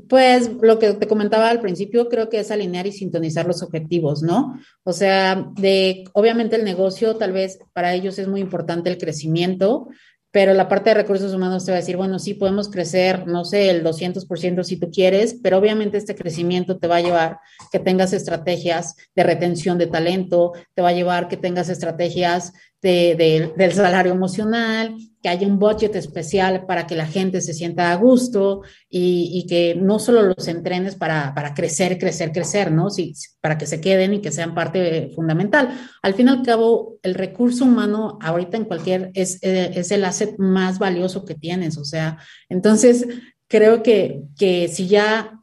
Pues 0.09 0.51
lo 0.61 0.79
que 0.79 0.93
te 0.93 1.07
comentaba 1.07 1.49
al 1.49 1.61
principio, 1.61 2.09
creo 2.09 2.29
que 2.29 2.41
es 2.41 2.51
alinear 2.51 2.87
y 2.87 2.93
sintonizar 2.93 3.47
los 3.47 3.63
objetivos, 3.63 4.23
¿no? 4.23 4.61
O 4.85 4.93
sea, 4.93 5.51
de 5.55 6.05
obviamente 6.13 6.57
el 6.57 6.65
negocio, 6.65 7.17
tal 7.17 7.33
vez 7.33 7.59
para 7.73 7.95
ellos 7.95 8.19
es 8.19 8.29
muy 8.29 8.41
importante 8.41 8.91
el 8.91 8.99
crecimiento, 8.99 9.89
pero 10.37 10.53
la 10.53 10.69
parte 10.69 10.91
de 10.91 10.95
recursos 10.97 11.33
humanos 11.33 11.65
te 11.65 11.71
va 11.71 11.79
a 11.79 11.81
decir, 11.81 11.97
bueno, 11.97 12.19
sí 12.19 12.35
podemos 12.35 12.69
crecer, 12.69 13.27
no 13.27 13.47
sé, 13.47 13.71
el 13.71 13.83
200% 13.83 14.65
si 14.65 14.77
tú 14.77 14.91
quieres, 14.91 15.39
pero 15.43 15.57
obviamente 15.57 15.97
este 15.97 16.15
crecimiento 16.15 16.77
te 16.77 16.89
va 16.89 16.97
a 16.97 17.01
llevar 17.01 17.39
que 17.73 17.79
tengas 17.79 18.13
estrategias 18.13 18.97
de 19.15 19.23
retención 19.23 19.79
de 19.79 19.87
talento, 19.87 20.53
te 20.75 20.83
va 20.83 20.91
a 20.91 20.93
llevar 20.93 21.29
que 21.29 21.39
tengas 21.39 21.71
estrategias 21.71 22.53
del 22.87 23.73
salario 23.73 24.13
emocional, 24.13 24.97
que 25.23 25.29
haya 25.29 25.47
un 25.47 25.59
budget 25.59 25.97
especial 25.97 26.67
para 26.67 26.87
que 26.87 26.95
la 26.95 27.07
gente 27.07 27.41
se 27.41 27.53
sienta 27.53 27.91
a 27.91 27.97
gusto 27.97 28.63
y, 28.89 29.45
que 29.49 29.75
no 29.75 29.99
solo 29.99 30.23
los 30.23 30.47
entrenes 30.47 30.95
para, 30.95 31.35
crecer, 31.55 31.99
crecer, 31.99 32.33
crecer, 32.33 32.71
¿no? 32.71 32.91
Sí, 32.91 33.15
para 33.41 33.59
que 33.59 33.67
se 33.67 33.81
queden 33.81 34.15
y 34.15 34.21
que 34.21 34.31
sean 34.31 34.55
parte 34.55 35.11
fundamental. 35.15 35.77
Al 36.03 36.15
fin 36.15 36.29
y 36.29 36.31
al 36.31 36.43
cabo, 36.43 36.99
el 37.03 37.15
recurso 37.15 37.65
humano 37.65 38.19
ahorita 38.21 38.57
en 38.57 38.65
cualquier 38.67 39.11
es, 39.15 39.39
eh, 39.43 39.73
es 39.75 39.91
el 39.91 40.05
asset 40.05 40.37
más 40.39 40.79
valioso 40.79 41.25
que 41.25 41.35
tienes, 41.35 41.77
o 41.79 41.85
sea, 41.85 42.19
entonces 42.49 43.07
creo 43.49 43.83
que, 43.83 44.23
que 44.39 44.69
si 44.69 44.87
ya 44.87 45.36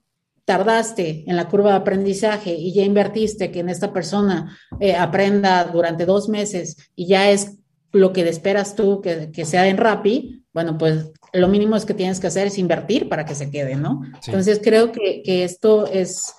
tardaste 0.45 1.23
en 1.27 1.35
la 1.35 1.47
curva 1.47 1.71
de 1.71 1.77
aprendizaje 1.77 2.53
y 2.53 2.73
ya 2.73 2.83
invertiste 2.83 3.51
que 3.51 3.59
en 3.59 3.69
esta 3.69 3.93
persona 3.93 4.57
eh, 4.79 4.95
aprenda 4.95 5.63
durante 5.65 6.05
dos 6.05 6.27
meses 6.27 6.77
y 6.95 7.07
ya 7.07 7.29
es 7.29 7.59
lo 7.91 8.11
que 8.11 8.27
esperas 8.27 8.75
tú 8.75 9.01
que, 9.01 9.31
que, 9.31 9.45
sea 9.45 9.67
en 9.67 9.77
Rappi, 9.77 10.43
bueno, 10.51 10.77
pues 10.77 11.11
lo 11.31 11.47
mínimo 11.47 11.75
es 11.75 11.85
que 11.85 11.93
tienes 11.93 12.19
que 12.19 12.27
hacer 12.27 12.47
es 12.47 12.57
invertir 12.57 13.07
para 13.07 13.25
que 13.25 13.35
se 13.35 13.51
quede, 13.51 13.75
¿no? 13.75 14.01
Entonces 14.25 14.59
creo 14.63 14.91
que, 14.91 15.21
que 15.23 15.43
esto 15.43 15.87
es, 15.87 16.33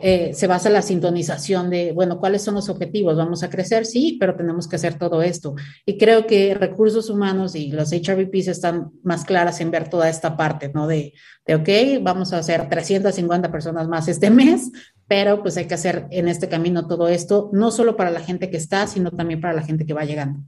eh, 0.00 0.32
se 0.34 0.46
basa 0.46 0.68
en 0.68 0.74
la 0.74 0.82
sintonización 0.82 1.70
de, 1.70 1.92
bueno, 1.92 2.18
¿cuáles 2.20 2.42
son 2.42 2.54
los 2.54 2.68
objetivos? 2.68 3.16
Vamos 3.16 3.42
a 3.42 3.50
crecer, 3.50 3.86
sí, 3.86 4.16
pero 4.20 4.36
tenemos 4.36 4.68
que 4.68 4.76
hacer 4.76 4.98
todo 4.98 5.22
esto. 5.22 5.54
Y 5.86 5.96
creo 5.98 6.26
que 6.26 6.54
recursos 6.54 7.08
humanos 7.10 7.54
y 7.54 7.72
los 7.72 7.90
HRVPs 7.92 8.48
están 8.48 8.90
más 9.02 9.24
claras 9.24 9.60
en 9.60 9.70
ver 9.70 9.88
toda 9.88 10.08
esta 10.08 10.36
parte, 10.36 10.70
¿no? 10.72 10.86
De, 10.86 11.14
de, 11.46 11.54
ok, 11.54 12.02
vamos 12.02 12.32
a 12.32 12.38
hacer 12.38 12.68
350 12.68 13.50
personas 13.50 13.88
más 13.88 14.08
este 14.08 14.30
mes, 14.30 14.70
pero 15.08 15.42
pues 15.42 15.56
hay 15.56 15.66
que 15.66 15.74
hacer 15.74 16.06
en 16.10 16.28
este 16.28 16.48
camino 16.48 16.86
todo 16.86 17.08
esto, 17.08 17.50
no 17.52 17.70
solo 17.70 17.96
para 17.96 18.10
la 18.10 18.20
gente 18.20 18.50
que 18.50 18.58
está, 18.58 18.86
sino 18.86 19.10
también 19.10 19.40
para 19.40 19.54
la 19.54 19.62
gente 19.62 19.86
que 19.86 19.94
va 19.94 20.04
llegando. 20.04 20.40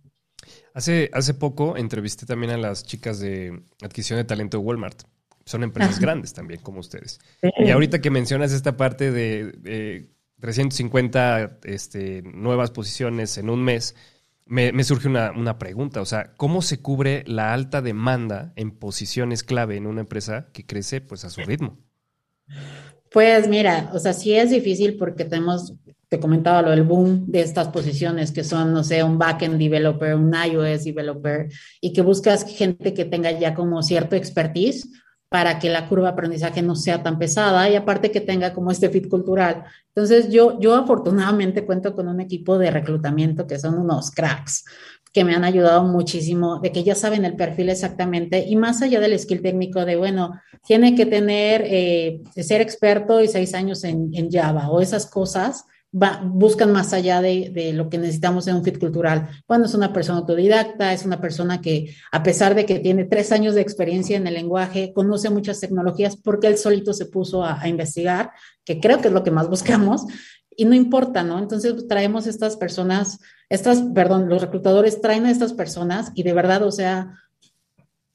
Hace, 0.74 1.11
hace 1.12 1.35
poco 1.35 1.76
entrevisté 1.76 2.26
también 2.26 2.53
a 2.53 2.57
las 2.57 2.85
chicas 2.85 3.18
de 3.18 3.62
adquisición 3.83 4.18
de 4.18 4.24
talento 4.24 4.59
de 4.59 4.64
Walmart. 4.64 5.03
Son 5.51 5.65
empresas 5.65 5.99
grandes 5.99 6.33
también, 6.33 6.61
como 6.61 6.79
ustedes. 6.79 7.19
Y 7.59 7.71
ahorita 7.71 8.01
que 8.01 8.09
mencionas 8.09 8.53
esta 8.53 8.77
parte 8.77 9.11
de 9.11 10.09
350 10.39 11.59
este, 11.65 12.23
nuevas 12.23 12.71
posiciones 12.71 13.37
en 13.37 13.51
un 13.51 13.65
mes, 13.65 13.97
me, 14.47 14.85
surge 14.85 15.09
una, 15.09 15.33
una, 15.33 15.59
pregunta. 15.59 16.01
O 16.01 16.05
sea, 16.05 16.35
¿cómo 16.37 16.63
se 16.63 16.81
cubre 16.81 17.25
la 17.27 17.53
alta 17.53 17.83
demanda 17.83 18.53
en 18.55 18.71
posiciones 18.71 19.43
clave 19.43 19.77
en 19.77 19.89
una 19.89 20.03
empresa 20.03 20.51
que 20.53 20.65
crece 20.65 21.01
pues 21.01 21.25
a 21.25 21.31
su 21.31 21.41
ritmo? 21.41 21.79
Pues 23.11 23.49
mira, 23.49 23.91
o 23.93 23.99
sea, 23.99 24.13
sí 24.13 24.35
es 24.35 24.51
difícil 24.51 24.97
porque 24.97 25.25
tenemos 25.25 25.75
te 26.11 26.19
comentaba 26.19 26.61
lo 26.61 26.71
del 26.71 26.83
boom 26.83 27.31
de 27.31 27.41
estas 27.41 27.69
posiciones 27.69 28.33
que 28.33 28.43
son, 28.43 28.73
no 28.73 28.83
sé, 28.83 29.05
un 29.05 29.17
backend 29.17 29.59
developer, 29.59 30.17
un 30.17 30.35
iOS 30.35 30.83
developer, 30.83 31.49
y 31.81 31.93
que 31.93 32.03
buscas 32.03 32.45
gente 32.45 32.93
que 32.95 33.05
tenga 33.05 33.31
ya 33.31 33.55
como 33.55 33.81
cierto 33.85 34.17
expertise 34.17 34.89
para 35.31 35.61
que 35.61 35.71
la 35.71 35.88
curva 35.88 36.11
aprendizaje 36.11 36.61
no 36.61 36.75
sea 36.75 37.05
tan 37.05 37.16
pesada 37.16 37.71
y 37.71 37.77
aparte 37.77 38.11
que 38.11 38.21
tenga 38.21 38.53
como 38.53 38.73
este 38.73 38.90
fit 38.90 39.09
cultural. 39.09 39.64
Entonces, 39.95 40.29
yo, 40.29 40.59
yo 40.59 40.75
afortunadamente 40.75 41.64
cuento 41.64 41.95
con 41.95 42.09
un 42.09 42.21
equipo 42.21 42.59
de 42.59 42.73
reclutamiento 42.73 43.47
que 43.47 43.59
son 43.59 43.79
unos 43.79 44.11
cracks 44.11 44.64
que 45.12 45.25
me 45.25 45.35
han 45.35 45.45
ayudado 45.45 45.85
muchísimo, 45.85 46.59
de 46.59 46.73
que 46.73 46.83
ya 46.83 46.95
saben 46.95 47.25
el 47.25 47.37
perfil 47.37 47.69
exactamente 47.69 48.45
y 48.47 48.57
más 48.57 48.83
allá 48.83 49.01
del 49.01 49.19
skill 49.19 49.40
técnico 49.40 49.85
de, 49.85 49.97
bueno, 49.97 50.33
tiene 50.66 50.97
que 50.97 51.07
tener, 51.07 51.62
eh, 51.64 52.21
ser 52.37 52.61
experto 52.61 53.21
y 53.21 53.29
seis 53.29 53.55
años 53.55 53.85
en 53.85 54.31
Java 54.31 54.69
o 54.69 54.81
esas 54.81 55.07
cosas 55.07 55.64
buscan 55.92 56.72
más 56.72 56.92
allá 56.92 57.20
de, 57.20 57.72
lo 57.74 57.88
que 57.88 57.98
necesitamos 57.98 58.46
en 58.46 58.57
un 58.57 58.64
fit 58.64 58.79
cultural. 58.79 59.29
Cuando 59.46 59.66
es 59.66 59.74
una 59.74 59.92
persona 59.92 60.20
autodidacta, 60.20 60.92
es 60.92 61.05
una 61.05 61.20
persona 61.20 61.61
que, 61.61 61.94
a 62.12 62.22
pesar 62.22 62.55
de 62.55 62.64
que 62.64 62.79
tiene 62.79 63.05
tres 63.05 63.33
años 63.33 63.55
de 63.55 63.61
experiencia 63.61 64.16
en 64.16 64.26
el 64.26 64.35
lenguaje, 64.35 64.92
conoce 64.94 65.31
muchas 65.31 65.59
tecnologías 65.59 66.16
porque 66.16 66.46
él 66.46 66.59
solito 66.59 66.92
se 66.92 67.07
puso 67.07 67.44
a, 67.44 67.66
investigar, 67.68 68.31
que 68.64 68.81
creo 68.81 69.00
que 69.00 69.09
es 69.09 69.14
lo 69.14 69.24
que 69.24 69.33
más 69.33 69.48
buscamos, 69.48 70.05
y 70.57 70.64
no 70.64 70.74
importa, 70.74 71.22
¿no? 71.22 71.38
Entonces 71.38 71.87
traemos 71.88 72.26
estas 72.26 72.57
personas, 72.57 73.18
estas, 73.48 73.83
perdón, 73.94 74.29
los 74.29 74.42
reclutadores 74.42 75.00
traen 75.00 75.26
a 75.26 75.31
estas 75.31 75.55
personas 75.55 76.12
y 76.14 76.22
de 76.22 76.35
verdad, 76.35 76.62
o 76.62 76.70
sea, 76.70 77.14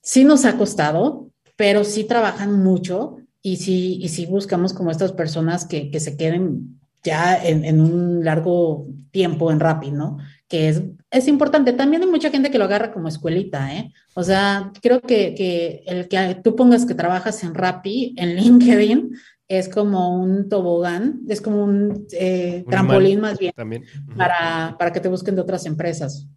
sí 0.01 0.23
nos 0.23 0.45
ha 0.45 0.57
costado, 0.57 1.29
pero 1.55 1.83
sí 1.83 2.03
trabajan 2.03 2.63
mucho 2.63 3.17
y 3.41 3.57
sí, 3.57 3.97
y 4.01 4.09
sí 4.09 4.25
buscamos 4.27 4.73
como 4.73 4.91
estas 4.91 5.11
personas 5.11 5.65
que, 5.65 5.89
que 5.89 5.99
se 5.99 6.17
queden 6.17 6.79
ya 7.05 7.41
en, 7.41 7.79
un 7.79 8.25
largo 8.25 8.87
tiempo 9.11 9.51
en 9.51 9.61
Rappi, 9.61 9.91
¿no? 9.91 10.17
Que 10.49 10.67
es, 10.67 10.81
es 11.11 11.27
importante. 11.27 11.71
También 11.71 12.01
hay 12.01 12.09
mucha 12.09 12.31
gente 12.31 12.51
que 12.51 12.57
lo 12.57 12.65
agarra 12.65 12.91
como 12.91 13.07
escuelita, 13.07 13.73
¿eh? 13.73 13.93
O 14.15 14.23
sea, 14.23 14.71
creo 14.81 15.01
que, 15.01 15.83
el 15.85 16.09
que 16.09 16.41
tú 16.43 16.55
pongas 16.55 16.85
que 16.85 16.95
trabajas 16.95 17.43
en 17.43 17.53
Rappi, 17.53 18.15
en 18.17 18.35
LinkedIn, 18.41 19.11
es 19.47 19.69
como 19.69 20.19
un 20.19 20.49
tobogán, 20.49 21.21
es 21.29 21.39
como 21.39 21.63
un, 21.63 22.07
eh, 22.11 22.65
trampolín 22.67 23.21
más 23.21 23.37
bien 23.37 23.53
para, 24.17 24.75
para 24.77 24.91
que 24.91 24.99
te 24.99 25.07
busquen 25.07 25.35
de 25.35 25.41
otras 25.41 25.67
empresas. 25.67 26.27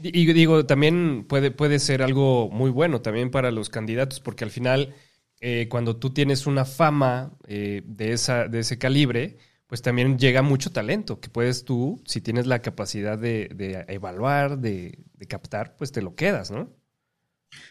Y 0.00 0.32
digo, 0.32 0.66
también 0.66 1.24
puede, 1.28 1.50
puede 1.50 1.78
ser 1.78 2.02
algo 2.02 2.50
muy 2.50 2.70
bueno 2.70 3.00
también 3.00 3.30
para 3.30 3.50
los 3.50 3.70
candidatos, 3.70 4.20
porque 4.20 4.44
al 4.44 4.50
final, 4.50 4.94
eh, 5.40 5.66
cuando 5.70 5.96
tú 5.96 6.12
tienes 6.12 6.46
una 6.46 6.64
fama 6.64 7.36
eh, 7.46 7.82
de, 7.86 8.12
esa, 8.12 8.48
de 8.48 8.60
ese 8.60 8.76
calibre, 8.78 9.38
pues 9.66 9.82
también 9.82 10.18
llega 10.18 10.42
mucho 10.42 10.70
talento 10.70 11.20
que 11.20 11.30
puedes 11.30 11.64
tú, 11.64 12.02
si 12.06 12.20
tienes 12.20 12.46
la 12.46 12.60
capacidad 12.60 13.18
de, 13.18 13.48
evaluar, 13.88 14.58
de, 14.58 15.04
captar, 15.28 15.74
pues 15.76 15.90
te 15.90 16.02
lo 16.02 16.14
quedas, 16.14 16.50
¿no? 16.50 16.70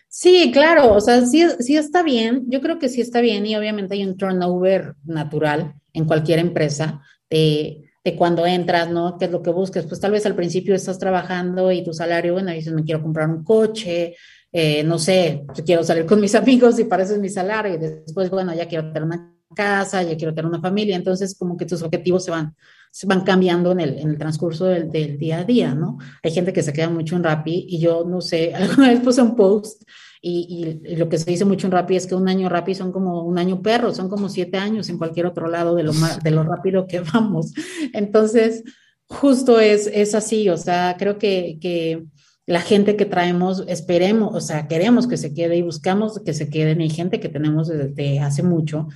Sí, 0.08 0.52
claro, 0.52 0.94
o 0.94 1.02
sea, 1.02 1.26
sí, 1.26 1.46
sí 1.60 1.78
está 1.78 2.02
bien, 2.02 2.46
yo 2.48 2.62
creo 2.62 2.80
que 2.80 2.90
sí 2.90 3.02
está 3.02 3.22
bien 3.22 3.46
y 3.46 3.56
obviamente 3.56 3.94
hay 3.94 4.04
un 4.04 4.18
turnover 4.18 4.96
natural 5.04 5.76
en 5.94 6.06
cualquier 6.06 6.40
empresa 6.40 7.02
de, 7.30 7.92
de 8.04 8.16
cuando 8.16 8.46
entras, 8.46 8.90
¿no? 8.90 9.18
¿Qué 9.18 9.26
es 9.26 9.32
lo 9.32 9.42
que 9.42 9.52
buscas? 9.52 9.86
Pues 9.86 10.00
tal 10.00 10.12
vez 10.12 10.26
al 10.26 10.36
principio 10.36 10.76
estás 10.76 11.00
trabajando 11.00 11.72
y 11.72 11.84
tu 11.84 11.94
salario, 11.94 12.34
bueno, 12.34 12.52
dices, 12.52 12.74
me 12.74 12.84
quiero 12.84 13.02
comprar 13.02 13.30
un 13.30 13.44
coche, 13.44 14.16
eh, 14.52 14.84
no 14.84 15.00
sé, 15.00 15.46
quiero 15.66 15.84
salir 15.84 16.06
con 16.06 16.20
mis 16.20 16.36
amigos 16.36 16.80
y 16.80 16.84
para 16.84 17.04
eso 17.04 17.14
es 17.14 17.20
mi 17.20 17.30
salario 17.30 17.76
y 17.76 17.78
después, 17.78 18.30
bueno, 18.30 18.54
ya 18.54 18.68
quiero 18.68 18.88
tener 18.88 19.04
una 19.04 19.33
casa, 19.54 20.04
ya 20.04 20.18
quiero 20.18 20.34
tener 20.34 20.50
una 20.50 20.62
familia, 20.62 20.96
entonces 20.96 21.36
como 21.38 21.58
que 21.58 21.66
tus 21.66 21.82
objetivos 21.82 22.26
se 22.26 22.32
van, 22.32 22.56
se 22.92 23.08
van 23.08 23.22
cambiando 23.22 23.72
en 23.72 23.80
el, 23.80 23.98
en 23.98 24.10
el 24.10 24.18
transcurso 24.18 24.66
del, 24.66 24.92
del, 24.92 25.18
día 25.18 25.40
a 25.40 25.44
día, 25.44 25.76
¿no? 25.76 25.98
Hay 26.22 26.32
gente 26.32 26.54
que 26.54 26.64
se 26.64 26.74
queda 26.74 26.90
mucho 26.90 27.16
en 27.16 27.24
Rappi 27.24 27.66
y 27.70 27.80
yo, 27.80 28.06
no 28.06 28.22
sé, 28.22 28.54
alguna 28.56 28.90
vez 28.90 29.00
puse 29.00 29.22
un 29.22 29.36
post 29.36 29.84
y, 30.22 30.80
y, 30.86 30.96
lo 30.96 31.10
que 31.10 31.18
se 31.18 31.30
dice 31.30 31.44
mucho 31.44 31.68
en 31.68 31.72
Rappi 31.72 31.96
es 31.96 32.08
que 32.08 32.16
un 32.16 32.30
año 32.30 32.50
Rappi 32.50 32.76
son 32.76 32.92
como 32.92 33.24
un 33.24 33.38
año 33.38 33.62
perro, 33.62 33.94
son 33.94 34.10
como 34.10 34.30
siete 34.30 34.58
años 34.58 34.90
en 34.90 34.98
cualquier 34.98 35.26
otro 35.26 35.48
lado 35.48 35.76
de 35.76 35.84
lo, 35.84 35.92
de 35.92 36.32
lo 36.32 36.44
rápido 36.44 36.88
que 36.88 37.00
vamos. 37.14 37.52
Entonces, 37.94 38.64
justo 39.08 39.60
es, 39.60 39.88
es 39.88 40.16
así, 40.16 40.50
o 40.50 40.58
sea, 40.58 40.96
creo 40.98 41.18
que, 41.18 41.58
que 41.60 42.06
la 42.46 42.62
gente 42.62 42.96
que 42.96 43.06
traemos, 43.06 43.64
esperemos, 43.68 44.36
o 44.36 44.42
sea, 44.42 44.68
queremos 44.68 45.08
que 45.08 45.18
se 45.18 45.34
quede 45.34 45.58
y 45.58 45.62
buscamos 45.62 46.20
que 46.26 46.34
se 46.34 46.50
queden. 46.50 46.82
Hay 46.82 46.90
gente 46.90 47.20
que 47.20 47.30
tenemos 47.30 47.70
desde 47.70 48.20
hace 48.20 48.44
mucho, 48.44 48.88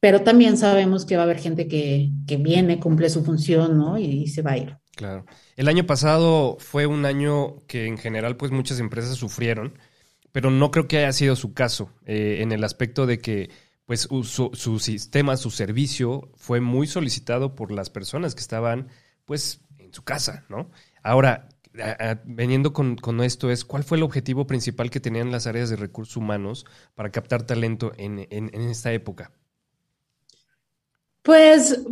pero 0.00 0.22
también 0.22 0.56
sabemos 0.56 1.04
que 1.04 1.16
va 1.16 1.22
a 1.22 1.24
haber 1.24 1.38
gente 1.38 1.68
que, 1.68 2.10
que 2.26 2.38
viene, 2.38 2.80
cumple 2.80 3.10
su 3.10 3.22
función, 3.24 3.78
¿no? 3.78 3.98
Y, 3.98 4.26
se 4.28 4.42
va 4.42 4.52
a 4.52 4.58
ir. 4.58 4.78
Claro. 4.96 5.26
El 5.56 5.68
año 5.68 5.86
pasado 5.86 6.56
fue 6.58 6.86
un 6.86 7.04
año 7.04 7.66
que 7.66 7.86
en 7.86 7.98
general, 7.98 8.36
pues 8.36 8.50
muchas 8.50 8.80
empresas 8.80 9.16
sufrieron, 9.16 9.78
pero 10.32 10.50
no 10.50 10.70
creo 10.70 10.88
que 10.88 10.98
haya 10.98 11.12
sido 11.12 11.36
su 11.36 11.52
caso, 11.52 11.92
eh, 12.06 12.38
en 12.40 12.52
el 12.52 12.64
aspecto 12.64 13.06
de 13.06 13.18
que, 13.18 13.50
pues, 13.84 14.08
su, 14.22 14.50
su 14.54 14.78
sistema, 14.78 15.36
su 15.36 15.50
servicio 15.50 16.30
fue 16.36 16.60
muy 16.60 16.86
solicitado 16.86 17.54
por 17.54 17.70
las 17.70 17.90
personas 17.90 18.34
que 18.34 18.40
estaban, 18.40 18.88
pues, 19.26 19.60
en 19.78 19.92
su 19.92 20.02
casa, 20.02 20.46
¿no? 20.48 20.70
Ahora, 21.02 21.48
veniendo 22.24 22.72
con, 22.72 22.96
con, 22.96 23.20
esto 23.20 23.50
es, 23.50 23.64
¿cuál 23.64 23.84
fue 23.84 23.96
el 23.96 24.02
objetivo 24.02 24.46
principal 24.46 24.90
que 24.90 25.00
tenían 25.00 25.30
las 25.30 25.46
áreas 25.46 25.70
de 25.70 25.76
recursos 25.76 26.16
humanos 26.16 26.66
para 26.94 27.10
captar 27.10 27.44
talento 27.44 27.92
en, 27.96 28.26
en, 28.30 28.50
en, 28.52 28.62
esta 28.62 28.92
época? 28.92 29.32
Pues, 31.22 31.84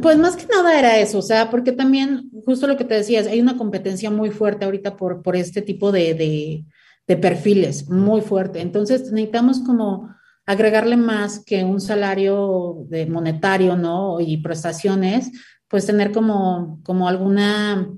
pues 0.00 0.16
más 0.16 0.36
que 0.36 0.46
nada 0.46 0.78
era 0.78 0.98
eso, 0.98 1.18
o 1.18 1.22
sea, 1.22 1.50
porque 1.50 1.72
también, 1.72 2.30
justo 2.44 2.66
lo 2.66 2.76
que 2.76 2.84
te 2.84 2.94
decías, 2.94 3.26
hay 3.26 3.40
una 3.40 3.58
competencia 3.58 4.10
muy 4.10 4.30
fuerte 4.30 4.64
ahorita 4.64 4.96
por, 4.96 5.22
por 5.22 5.36
este 5.36 5.60
tipo 5.60 5.92
de, 5.92 6.14
de, 6.14 6.64
de 7.06 7.16
perfiles, 7.16 7.88
muy 7.90 8.22
fuerte. 8.22 8.60
Entonces 8.60 9.12
necesitamos 9.12 9.60
como 9.60 10.08
agregarle 10.46 10.96
más 10.96 11.44
que 11.44 11.64
un 11.64 11.80
salario 11.80 12.86
de 12.88 13.06
monetario, 13.06 13.76
¿no? 13.76 14.20
Y 14.20 14.38
prestaciones, 14.38 15.30
pues 15.68 15.84
tener 15.84 16.12
como, 16.12 16.80
como 16.82 17.08
alguna 17.08 17.90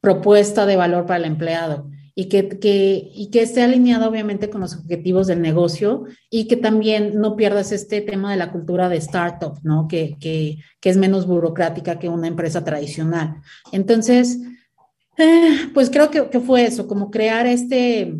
propuesta 0.00 0.64
de 0.64 0.76
valor 0.76 1.04
para 1.04 1.18
el 1.18 1.24
empleado 1.26 1.90
y 2.20 2.28
que, 2.28 2.48
que, 2.48 3.12
y 3.14 3.30
que 3.30 3.42
esté 3.42 3.62
alineado 3.62 4.08
obviamente 4.08 4.50
con 4.50 4.60
los 4.60 4.74
objetivos 4.74 5.28
del 5.28 5.40
negocio 5.40 6.02
y 6.28 6.48
que 6.48 6.56
también 6.56 7.20
no 7.20 7.36
pierdas 7.36 7.70
este 7.70 8.00
tema 8.00 8.32
de 8.32 8.36
la 8.36 8.50
cultura 8.50 8.88
de 8.88 8.96
startup, 8.96 9.60
¿no? 9.62 9.86
Que, 9.86 10.16
que, 10.18 10.58
que 10.80 10.90
es 10.90 10.96
menos 10.96 11.28
burocrática 11.28 12.00
que 12.00 12.08
una 12.08 12.26
empresa 12.26 12.64
tradicional. 12.64 13.36
Entonces, 13.70 14.40
eh, 15.16 15.70
pues 15.72 15.90
creo 15.90 16.10
que, 16.10 16.28
que, 16.28 16.40
fue 16.40 16.64
eso, 16.64 16.88
como 16.88 17.12
crear 17.12 17.46
este, 17.46 18.16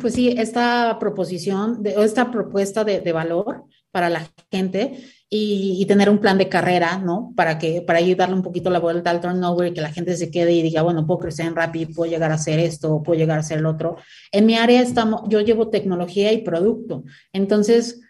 pues 0.00 0.14
sí, 0.14 0.28
esta 0.38 1.00
proposición, 1.00 1.82
de, 1.82 1.96
esta 2.04 2.30
propuesta 2.30 2.84
de, 2.84 3.00
de 3.00 3.10
valor 3.10 3.64
para 3.90 4.08
la 4.08 4.24
gente 4.52 5.02
y, 5.28 5.76
y, 5.80 5.86
tener 5.86 6.08
un 6.08 6.18
plan 6.18 6.38
de 6.38 6.48
carrera, 6.48 6.98
¿no? 6.98 7.32
Para 7.34 7.58
que, 7.58 7.82
para 7.82 7.98
ayudarle 7.98 8.36
un 8.36 8.42
poquito 8.42 8.70
la 8.70 8.78
vuelta 8.78 9.10
al 9.10 9.20
turnover 9.20 9.68
y 9.68 9.74
que 9.74 9.80
la 9.80 9.92
gente 9.92 10.16
se 10.16 10.30
quede 10.30 10.52
y 10.52 10.62
diga, 10.62 10.82
bueno, 10.82 11.04
puedo 11.04 11.18
crecer 11.18 11.46
en 11.46 11.56
Rappi, 11.56 11.86
puedo 11.86 12.08
llegar 12.08 12.30
a 12.30 12.34
hacer 12.34 12.60
esto, 12.60 13.02
puedo 13.02 13.18
llegar 13.18 13.38
a 13.38 13.40
hacer 13.40 13.58
el 13.58 13.66
otro. 13.66 13.96
En 14.30 14.46
mi 14.46 14.54
área 14.54 14.80
estamos, 14.80 15.22
yo 15.28 15.40
llevo 15.40 15.68
tecnología 15.68 16.32
y 16.32 16.42
producto. 16.42 17.02
Entonces, 17.32 18.02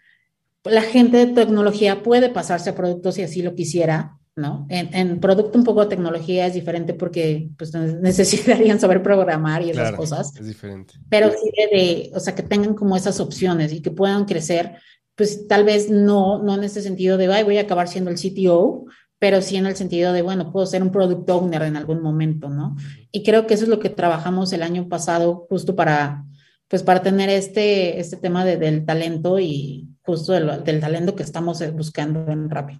la 0.63 0.83
gente 0.83 1.25
de 1.25 1.33
tecnología 1.33 2.03
puede 2.03 2.29
pasarse 2.29 2.69
a 2.69 2.75
productos 2.75 3.15
si 3.15 3.23
así 3.23 3.41
lo 3.41 3.55
quisiera, 3.55 4.17
¿no? 4.35 4.67
En, 4.69 4.93
en, 4.93 5.19
producto 5.19 5.57
un 5.57 5.63
poco 5.63 5.81
de 5.81 5.87
tecnología 5.87 6.45
es 6.45 6.53
diferente 6.53 6.93
porque 6.93 7.49
pues, 7.57 7.73
necesitarían 8.01 8.79
saber 8.79 9.01
programar 9.01 9.63
y 9.63 9.71
esas 9.71 9.89
claro, 9.89 9.97
cosas. 9.97 10.35
Es 10.39 10.45
diferente. 10.45 10.93
Pero 11.09 11.31
sí 11.31 11.49
de, 11.57 11.77
de, 11.77 12.11
o 12.13 12.19
sea, 12.19 12.35
que 12.35 12.43
tengan 12.43 12.75
como 12.75 12.95
esas 12.95 13.19
opciones 13.19 13.73
y 13.73 13.81
que 13.81 13.89
puedan 13.89 14.25
crecer 14.25 14.75
pues 15.17 15.47
tal 15.47 15.65
vez 15.65 15.89
no, 15.89 16.43
no 16.43 16.53
en 16.53 16.63
ese 16.63 16.83
sentido 16.83 17.17
de, 17.17 17.33
ay, 17.33 17.43
voy 17.43 17.57
a 17.57 17.61
acabar 17.61 17.87
siendo 17.87 18.11
el 18.11 18.17
CTO, 18.17 18.85
pero 19.17 19.41
sí 19.41 19.55
en 19.55 19.65
el 19.65 19.75
sentido 19.75 20.13
de, 20.13 20.21
bueno, 20.21 20.51
puedo 20.51 20.67
ser 20.67 20.83
un 20.83 20.91
product 20.91 21.27
owner 21.31 21.63
en 21.63 21.75
algún 21.75 22.03
momento, 22.03 22.49
¿no? 22.49 22.75
Y 23.11 23.23
creo 23.23 23.47
que 23.47 23.55
eso 23.55 23.63
es 23.63 23.69
lo 23.69 23.79
que 23.79 23.89
trabajamos 23.89 24.53
el 24.53 24.61
año 24.61 24.87
pasado 24.87 25.47
justo 25.49 25.75
para, 25.75 26.23
pues 26.67 26.83
para 26.83 27.01
tener 27.01 27.29
este, 27.29 27.99
este 27.99 28.17
tema 28.17 28.45
de, 28.45 28.57
del 28.57 28.85
talento 28.85 29.39
y 29.39 29.89
justo 30.03 30.33
del, 30.33 30.63
del, 30.63 30.79
talento 30.79 31.15
que 31.15 31.23
estamos 31.23 31.63
buscando 31.73 32.31
en 32.31 32.47
Rappi. 32.47 32.79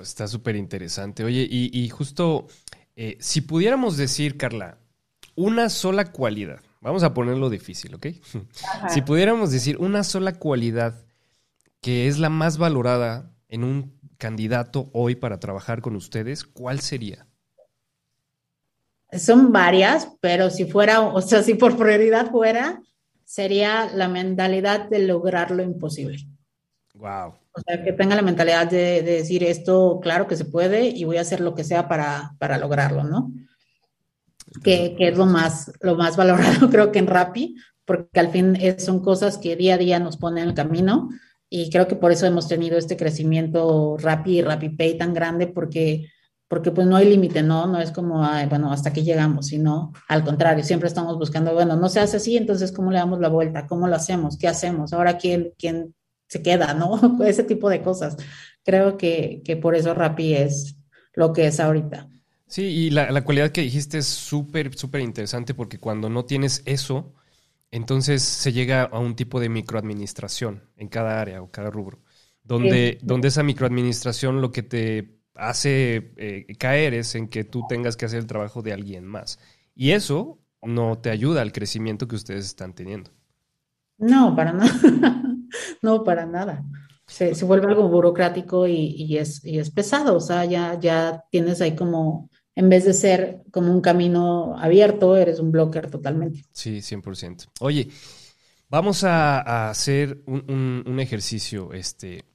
Está 0.00 0.26
súper 0.26 0.56
interesante. 0.56 1.22
Oye, 1.22 1.46
y, 1.48 1.70
y 1.72 1.88
justo, 1.90 2.48
eh, 2.96 3.16
si 3.20 3.42
pudiéramos 3.42 3.96
decir, 3.96 4.36
Carla, 4.36 4.78
una 5.36 5.68
sola 5.68 6.10
cualidad, 6.10 6.58
vamos 6.80 7.04
a 7.04 7.14
ponerlo 7.14 7.50
difícil, 7.50 7.94
¿ok? 7.94 8.06
Ajá. 8.64 8.88
Si 8.88 9.02
pudiéramos 9.02 9.52
decir 9.52 9.78
una 9.78 10.02
sola 10.02 10.32
cualidad 10.32 11.04
que 11.80 12.08
es 12.08 12.18
la 12.18 12.28
más 12.28 12.58
valorada 12.58 13.32
en 13.48 13.64
un 13.64 13.98
candidato 14.18 14.90
hoy 14.92 15.16
para 15.16 15.40
trabajar 15.40 15.80
con 15.80 15.96
ustedes, 15.96 16.44
¿cuál 16.44 16.80
sería? 16.80 17.26
Son 19.12 19.50
varias, 19.50 20.08
pero 20.20 20.50
si 20.50 20.66
fuera, 20.66 21.00
o 21.00 21.20
sea, 21.20 21.42
si 21.42 21.54
por 21.54 21.76
prioridad 21.76 22.30
fuera, 22.30 22.80
sería 23.24 23.90
la 23.92 24.08
mentalidad 24.08 24.88
de 24.88 25.00
lograr 25.00 25.50
lo 25.50 25.62
imposible. 25.62 26.18
Wow. 26.94 27.34
O 27.52 27.60
sea, 27.66 27.82
que 27.82 27.92
tenga 27.92 28.14
la 28.14 28.22
mentalidad 28.22 28.68
de, 28.68 29.02
de, 29.02 29.12
decir 29.12 29.42
esto, 29.42 29.98
claro 30.00 30.28
que 30.28 30.36
se 30.36 30.44
puede 30.44 30.86
y 30.86 31.04
voy 31.04 31.16
a 31.16 31.22
hacer 31.22 31.40
lo 31.40 31.54
que 31.54 31.64
sea 31.64 31.88
para, 31.88 32.36
para 32.38 32.58
lograrlo, 32.58 33.02
¿no? 33.02 33.32
Que, 34.62 34.94
que, 34.96 35.08
es 35.08 35.16
lo 35.16 35.26
más, 35.26 35.72
lo 35.80 35.96
más 35.96 36.16
valorado, 36.16 36.68
creo 36.70 36.92
que 36.92 37.00
en 37.00 37.06
Rappi, 37.06 37.56
porque 37.84 38.20
al 38.20 38.30
fin 38.30 38.56
es, 38.60 38.84
son 38.84 39.02
cosas 39.02 39.38
que 39.38 39.56
día 39.56 39.74
a 39.74 39.78
día 39.78 39.98
nos 39.98 40.16
ponen 40.16 40.44
en 40.44 40.48
el 40.50 40.54
camino 40.54 41.08
y 41.50 41.68
creo 41.68 41.88
que 41.88 41.96
por 41.96 42.12
eso 42.12 42.24
hemos 42.26 42.46
tenido 42.46 42.78
este 42.78 42.96
crecimiento 42.96 43.96
Rappi 43.98 44.38
y 44.38 44.42
Rappi 44.42 44.70
Pay 44.70 44.96
tan 44.96 45.12
grande 45.12 45.48
porque 45.48 46.06
porque 46.46 46.72
pues 46.72 46.84
no 46.84 46.96
hay 46.96 47.08
límite, 47.08 47.44
¿no? 47.44 47.68
No 47.68 47.80
es 47.80 47.92
como, 47.92 48.24
ay, 48.24 48.48
bueno, 48.48 48.72
hasta 48.72 48.88
aquí 48.88 49.04
llegamos, 49.04 49.46
sino 49.46 49.92
al 50.08 50.24
contrario, 50.24 50.64
siempre 50.64 50.88
estamos 50.88 51.16
buscando, 51.16 51.52
bueno, 51.54 51.76
no 51.76 51.88
se 51.88 52.00
hace 52.00 52.16
así, 52.16 52.36
entonces, 52.36 52.72
¿cómo 52.72 52.90
le 52.90 52.98
damos 52.98 53.20
la 53.20 53.28
vuelta? 53.28 53.68
¿Cómo 53.68 53.86
lo 53.86 53.94
hacemos? 53.94 54.36
¿Qué 54.36 54.48
hacemos? 54.48 54.92
Ahora, 54.92 55.16
¿quién, 55.16 55.52
quién 55.56 55.94
se 56.26 56.42
queda, 56.42 56.74
no? 56.74 56.98
Ese 57.24 57.44
tipo 57.44 57.70
de 57.70 57.82
cosas. 57.82 58.16
Creo 58.64 58.96
que, 58.96 59.42
que 59.44 59.56
por 59.56 59.76
eso 59.76 59.94
Rappi 59.94 60.34
es 60.34 60.76
lo 61.14 61.32
que 61.32 61.46
es 61.46 61.60
ahorita. 61.60 62.08
Sí, 62.48 62.64
y 62.64 62.90
la, 62.90 63.12
la 63.12 63.22
cualidad 63.22 63.52
que 63.52 63.60
dijiste 63.60 63.98
es 63.98 64.06
súper, 64.06 64.76
súper 64.76 65.02
interesante 65.02 65.54
porque 65.54 65.78
cuando 65.78 66.10
no 66.10 66.24
tienes 66.24 66.62
eso, 66.64 67.14
entonces 67.70 68.22
se 68.22 68.52
llega 68.52 68.84
a 68.84 68.98
un 68.98 69.14
tipo 69.14 69.40
de 69.40 69.48
microadministración 69.48 70.68
en 70.76 70.88
cada 70.88 71.20
área 71.20 71.42
o 71.42 71.50
cada 71.50 71.70
rubro, 71.70 72.02
donde, 72.42 72.98
sí. 73.00 73.06
donde 73.06 73.28
esa 73.28 73.42
microadministración 73.42 74.40
lo 74.40 74.50
que 74.50 74.62
te 74.62 75.20
hace 75.34 76.12
eh, 76.16 76.46
caer 76.58 76.94
es 76.94 77.14
en 77.14 77.28
que 77.28 77.44
tú 77.44 77.64
tengas 77.68 77.96
que 77.96 78.06
hacer 78.06 78.18
el 78.18 78.26
trabajo 78.26 78.62
de 78.62 78.72
alguien 78.72 79.06
más. 79.06 79.38
Y 79.74 79.92
eso 79.92 80.38
no 80.62 80.98
te 80.98 81.10
ayuda 81.10 81.42
al 81.42 81.52
crecimiento 81.52 82.08
que 82.08 82.16
ustedes 82.16 82.44
están 82.46 82.74
teniendo. 82.74 83.10
No, 83.98 84.34
para 84.34 84.52
nada. 84.52 84.72
no, 85.82 86.04
para 86.04 86.26
nada. 86.26 86.64
Se, 87.06 87.34
se 87.34 87.44
vuelve 87.44 87.68
algo 87.68 87.88
burocrático 87.88 88.66
y, 88.66 88.94
y, 88.96 89.18
es, 89.18 89.44
y 89.44 89.58
es 89.58 89.70
pesado. 89.70 90.16
O 90.16 90.20
sea, 90.20 90.44
ya, 90.44 90.78
ya 90.78 91.24
tienes 91.30 91.60
ahí 91.60 91.74
como 91.74 92.30
en 92.54 92.68
vez 92.68 92.84
de 92.84 92.92
ser 92.92 93.42
como 93.50 93.72
un 93.72 93.80
camino 93.80 94.56
abierto, 94.58 95.16
eres 95.16 95.40
un 95.40 95.50
blocker 95.52 95.90
totalmente. 95.90 96.44
Sí, 96.52 96.78
100%. 96.78 97.48
Oye, 97.60 97.88
vamos 98.68 99.04
a, 99.04 99.40
a 99.40 99.70
hacer 99.70 100.22
un, 100.26 100.44
un, 100.48 100.84
un, 100.86 101.00
ejercicio. 101.00 101.72
Este, 101.72 102.26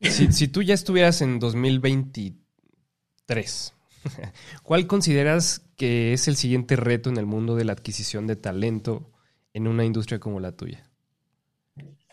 si, 0.00 0.30
si, 0.32 0.48
tú 0.48 0.62
ya 0.62 0.74
estuvieras 0.74 1.22
en 1.22 1.38
2023, 1.38 3.72
¿cuál 4.62 4.86
consideras 4.86 5.62
que 5.76 6.12
es 6.12 6.28
el 6.28 6.36
siguiente 6.36 6.76
reto 6.76 7.08
en 7.08 7.16
el 7.16 7.24
mundo 7.26 7.56
de 7.56 7.64
la 7.64 7.72
adquisición 7.72 8.26
de 8.26 8.36
talento 8.36 9.10
en 9.54 9.66
una 9.68 9.84
industria 9.84 10.18
como 10.18 10.40
la 10.40 10.52
tuya? 10.52 10.90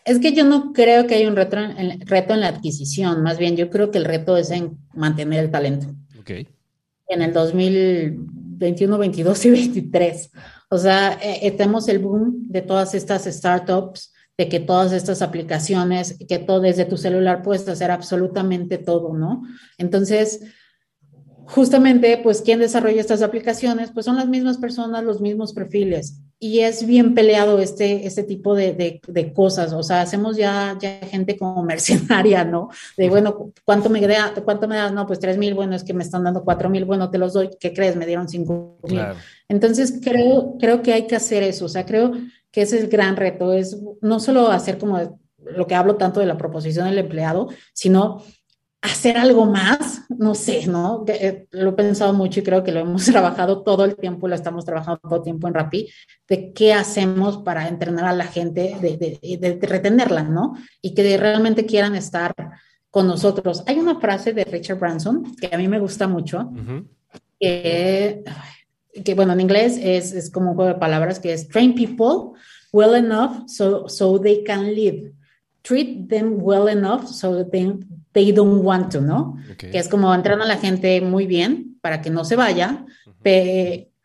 Es 0.04 0.18
que 0.18 0.34
yo 0.34 0.44
no 0.44 0.74
creo 0.74 1.06
que 1.06 1.14
haya 1.14 1.28
un 1.28 1.36
reto 1.36 1.56
en, 1.56 2.06
reto 2.06 2.34
en 2.34 2.40
la 2.40 2.48
adquisición, 2.48 3.22
más 3.22 3.38
bien 3.38 3.56
yo 3.56 3.70
creo 3.70 3.90
que 3.90 3.96
el 3.98 4.04
reto 4.04 4.36
es 4.36 4.50
en 4.50 4.76
mantener 4.92 5.44
el 5.44 5.50
talento. 5.50 5.86
Okay 6.20 6.46
en 7.08 7.22
el 7.22 7.32
2021, 7.32 8.98
22 8.98 9.44
y 9.44 9.50
23. 9.50 10.30
O 10.70 10.78
sea, 10.78 11.18
eh, 11.22 11.50
tenemos 11.52 11.88
el 11.88 11.98
boom 11.98 12.48
de 12.48 12.62
todas 12.62 12.94
estas 12.94 13.24
startups, 13.24 14.12
de 14.36 14.48
que 14.48 14.60
todas 14.60 14.92
estas 14.92 15.22
aplicaciones, 15.22 16.18
que 16.28 16.38
todo 16.38 16.60
desde 16.60 16.84
tu 16.84 16.96
celular 16.96 17.42
puedes 17.42 17.68
hacer 17.68 17.90
absolutamente 17.90 18.78
todo, 18.78 19.14
¿no? 19.14 19.42
Entonces, 19.78 20.40
justamente, 21.46 22.18
pues, 22.22 22.42
¿quién 22.42 22.58
desarrolla 22.58 23.00
estas 23.00 23.22
aplicaciones? 23.22 23.90
Pues 23.92 24.06
son 24.06 24.16
las 24.16 24.28
mismas 24.28 24.58
personas, 24.58 25.04
los 25.04 25.20
mismos 25.20 25.52
perfiles. 25.52 26.20
Y 26.38 26.60
es 26.60 26.86
bien 26.86 27.14
peleado 27.14 27.58
este, 27.60 28.06
este 28.06 28.22
tipo 28.22 28.54
de, 28.54 29.00
de, 29.06 29.32
cosas. 29.32 29.72
O 29.72 29.82
sea, 29.82 30.02
hacemos 30.02 30.36
ya, 30.36 30.76
ya 30.80 30.98
gente 31.06 31.38
como 31.38 31.62
mercenaria, 31.64 32.44
¿no? 32.44 32.68
De, 32.96 33.08
bueno, 33.08 33.52
¿cuánto 33.64 33.88
me, 33.88 34.00
da, 34.06 34.34
¿cuánto 34.44 34.68
me 34.68 34.76
das? 34.76 34.92
No, 34.92 35.06
pues 35.06 35.20
tres 35.20 35.38
mil, 35.38 35.54
bueno, 35.54 35.74
es 35.74 35.84
que 35.84 35.94
me 35.94 36.02
están 36.02 36.24
dando 36.24 36.44
cuatro 36.44 36.68
mil, 36.68 36.84
bueno, 36.84 37.10
te 37.10 37.18
los 37.18 37.32
doy. 37.32 37.50
¿Qué 37.58 37.72
crees? 37.72 37.96
Me 37.96 38.06
dieron 38.06 38.28
cinco 38.28 38.78
mil. 38.82 39.00
Entonces, 39.48 40.00
creo, 40.02 40.56
creo 40.58 40.82
que 40.82 40.92
hay 40.92 41.06
que 41.06 41.16
hacer 41.16 41.42
eso. 41.42 41.66
O 41.66 41.68
sea, 41.68 41.86
creo 41.86 42.12
que 42.50 42.62
ese 42.62 42.78
es 42.78 42.84
el 42.84 42.90
gran 42.90 43.16
reto. 43.16 43.52
Es 43.52 43.78
no 44.00 44.20
solo 44.20 44.48
hacer 44.48 44.78
como 44.78 45.18
lo 45.38 45.66
que 45.66 45.74
hablo 45.74 45.96
tanto 45.96 46.20
de 46.20 46.26
la 46.26 46.38
proposición 46.38 46.86
del 46.86 46.98
empleado, 46.98 47.48
sino 47.72 48.22
hacer 48.84 49.16
algo 49.16 49.46
más, 49.46 50.02
no 50.10 50.34
sé, 50.34 50.66
¿no? 50.66 51.04
Eh, 51.08 51.46
lo 51.52 51.70
he 51.70 51.72
pensado 51.72 52.12
mucho 52.12 52.40
y 52.40 52.42
creo 52.42 52.62
que 52.62 52.70
lo 52.70 52.80
hemos 52.80 53.06
trabajado 53.06 53.62
todo 53.62 53.84
el 53.86 53.96
tiempo, 53.96 54.28
lo 54.28 54.34
estamos 54.34 54.66
trabajando 54.66 55.00
todo 55.02 55.16
el 55.16 55.22
tiempo 55.22 55.48
en 55.48 55.54
Rappi, 55.54 55.88
de 56.28 56.52
qué 56.52 56.74
hacemos 56.74 57.38
para 57.38 57.66
entrenar 57.66 58.04
a 58.04 58.12
la 58.12 58.26
gente, 58.26 58.76
de, 58.80 59.58
retenerla, 59.62 60.24
¿no? 60.24 60.54
Y 60.82 60.94
que 60.94 61.16
realmente 61.16 61.64
quieran 61.64 61.94
estar 61.94 62.34
con 62.90 63.06
nosotros. 63.06 63.64
Hay 63.66 63.78
una 63.78 63.98
frase 63.98 64.34
de 64.34 64.44
Richard 64.44 64.78
Branson 64.78 65.34
que 65.36 65.48
a 65.50 65.56
mí 65.56 65.66
me 65.66 65.80
gusta 65.80 66.06
mucho, 66.06 66.52
que, 67.40 68.22
que, 69.02 69.14
bueno, 69.14 69.32
en 69.32 69.40
inglés 69.40 69.78
es, 69.82 70.12
es, 70.12 70.30
como 70.30 70.50
un 70.50 70.56
juego 70.56 70.74
de 70.74 70.78
palabras, 70.78 71.18
que 71.18 71.32
es 71.32 71.48
train 71.48 71.74
people 71.74 72.38
well 72.70 72.94
enough 72.94 73.48
so, 73.48 73.88
so 73.88 74.20
they 74.20 74.44
can 74.44 74.74
live. 74.74 75.10
Treat 75.62 76.10
them 76.10 76.36
well 76.42 76.68
enough 76.68 77.06
so 77.08 77.42
they, 77.42 77.72
they 78.14 78.32
don't 78.32 78.64
want 78.64 78.92
to, 78.92 79.00
¿no? 79.00 79.36
Que 79.58 79.78
es 79.78 79.88
como 79.88 80.14
entrar 80.14 80.40
a 80.40 80.46
la 80.46 80.56
gente 80.56 81.00
muy 81.02 81.26
bien 81.26 81.76
para 81.82 82.00
que 82.00 82.10
no 82.10 82.24
se 82.24 82.36
vaya, 82.36 82.86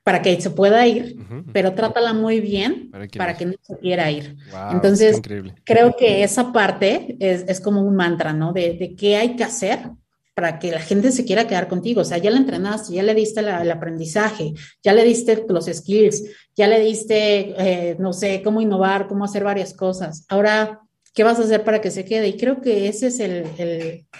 para 0.03 0.21
que 0.21 0.41
se 0.41 0.49
pueda 0.49 0.85
ir, 0.87 1.17
pero 1.53 1.73
trátala 1.73 2.13
muy 2.13 2.41
bien 2.41 2.89
para 3.15 3.37
que, 3.37 3.45
no 3.45 3.53
se 3.61 3.77
quiera 3.77 4.11
ir. 4.11 4.35
Entonces, 4.71 5.21
creo 5.63 5.95
que 5.95 6.23
esa 6.23 6.51
parte 6.51 7.15
es, 7.19 7.45
es, 7.47 7.61
como 7.61 7.81
un 7.81 7.95
mantra, 7.95 8.33
¿no? 8.33 8.51
De, 8.51 8.73
de, 8.73 8.95
qué 8.95 9.15
hay 9.15 9.35
que 9.35 9.43
hacer 9.43 9.91
para 10.33 10.57
que 10.57 10.71
la 10.71 10.79
gente 10.79 11.11
se 11.11 11.25
quiera 11.25 11.47
quedar 11.47 11.67
contigo. 11.67 12.01
O 12.01 12.05
sea, 12.05 12.17
ya 12.17 12.31
la 12.31 12.37
entrenaste, 12.37 12.93
ya 12.93 13.03
le 13.03 13.13
diste 13.13 13.41
el 13.41 13.71
aprendizaje, 13.71 14.53
ya 14.81 14.93
le 14.93 15.03
diste 15.03 15.45
los 15.47 15.65
skills, 15.65 16.23
ya 16.55 16.67
le 16.67 16.79
diste, 16.79 17.53
eh, 17.57 17.95
no 17.99 18.13
sé, 18.13 18.41
cómo 18.41 18.61
innovar, 18.61 19.07
cómo 19.07 19.25
hacer 19.25 19.43
varias 19.43 19.73
cosas. 19.73 20.25
Ahora 20.29 20.81
¿Qué 21.13 21.23
vas 21.23 21.39
a 21.39 21.43
hacer 21.43 21.63
para 21.63 21.81
que 21.81 21.91
se 21.91 22.05
quede? 22.05 22.27
Y 22.27 22.37
creo 22.37 22.61
que 22.61 22.87
ese 22.87 23.07
es 23.07 23.19
el, 23.19 23.45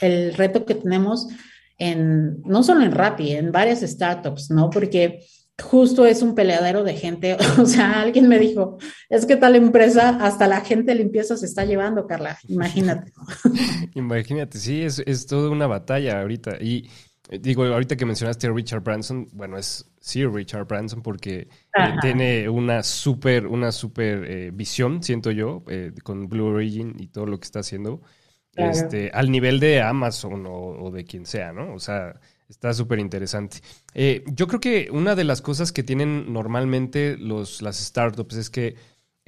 el, 0.01 0.33
reto 0.33 0.65
que 0.65 0.75
tenemos 0.75 1.27
en, 1.77 2.41
no 2.41 2.63
solo 2.63 2.83
en 2.83 2.91
Rappi, 2.91 3.31
en 3.31 3.51
varias 3.51 3.81
startups, 3.81 4.51
¿no? 4.51 4.69
Porque 4.69 5.19
justo 5.61 6.05
es 6.05 6.21
un 6.21 6.35
peleadero 6.35 6.83
de 6.83 6.95
gente. 6.95 7.37
O 7.59 7.65
sea, 7.65 8.01
alguien 8.01 8.27
me 8.27 8.39
dijo, 8.39 8.77
es 9.09 9.25
que 9.25 9.35
tal 9.35 9.55
empresa, 9.55 10.17
hasta 10.21 10.47
la 10.47 10.61
gente 10.61 10.91
de 10.91 10.99
limpieza 10.99 11.35
se 11.37 11.45
está 11.45 11.65
llevando, 11.65 12.07
Carla. 12.07 12.37
Imagínate. 12.47 13.11
Imagínate, 13.95 14.57
sí, 14.57 14.81
es, 14.81 15.03
es 15.05 15.25
toda 15.25 15.49
una 15.49 15.67
batalla 15.67 16.21
ahorita. 16.21 16.57
Y 16.61 16.89
digo, 17.29 17.63
ahorita 17.65 17.95
que 17.95 18.05
mencionaste 18.05 18.47
a 18.47 18.51
Richard 18.51 18.81
Branson, 18.81 19.27
bueno, 19.33 19.57
es 19.57 19.89
sí 19.99 20.25
Richard 20.25 20.65
Branson 20.65 21.01
porque 21.01 21.39
eh, 21.39 21.47
tiene 22.01 22.49
una 22.49 22.81
súper 22.83 23.45
una 23.47 23.71
super 23.71 24.23
eh, 24.25 24.51
visión, 24.53 25.03
siento 25.03 25.31
yo, 25.31 25.63
con 26.03 26.27
Blue 26.27 26.47
Origin 26.47 26.95
y 26.97 27.07
todo 27.07 27.25
lo 27.25 27.39
que 27.39 27.45
está 27.45 27.59
haciendo. 27.59 28.01
Este, 28.55 29.09
al 29.13 29.31
nivel 29.31 29.61
de 29.61 29.81
Amazon 29.81 30.43
o, 30.45 30.91
de 30.91 31.05
quien 31.05 31.25
sea, 31.25 31.53
¿no? 31.53 31.73
O 31.73 31.79
sea, 31.79 32.19
está 32.49 32.73
súper 32.73 32.99
interesante. 32.99 33.59
yo 34.25 34.47
creo 34.47 34.59
que 34.59 34.89
una 34.91 35.15
de 35.15 35.23
las 35.23 35.41
cosas 35.41 35.71
que 35.71 35.83
tienen 35.83 36.33
normalmente 36.33 37.15
los, 37.15 37.61
las 37.61 37.77
startups 37.77 38.35
es 38.35 38.49
que 38.49 38.75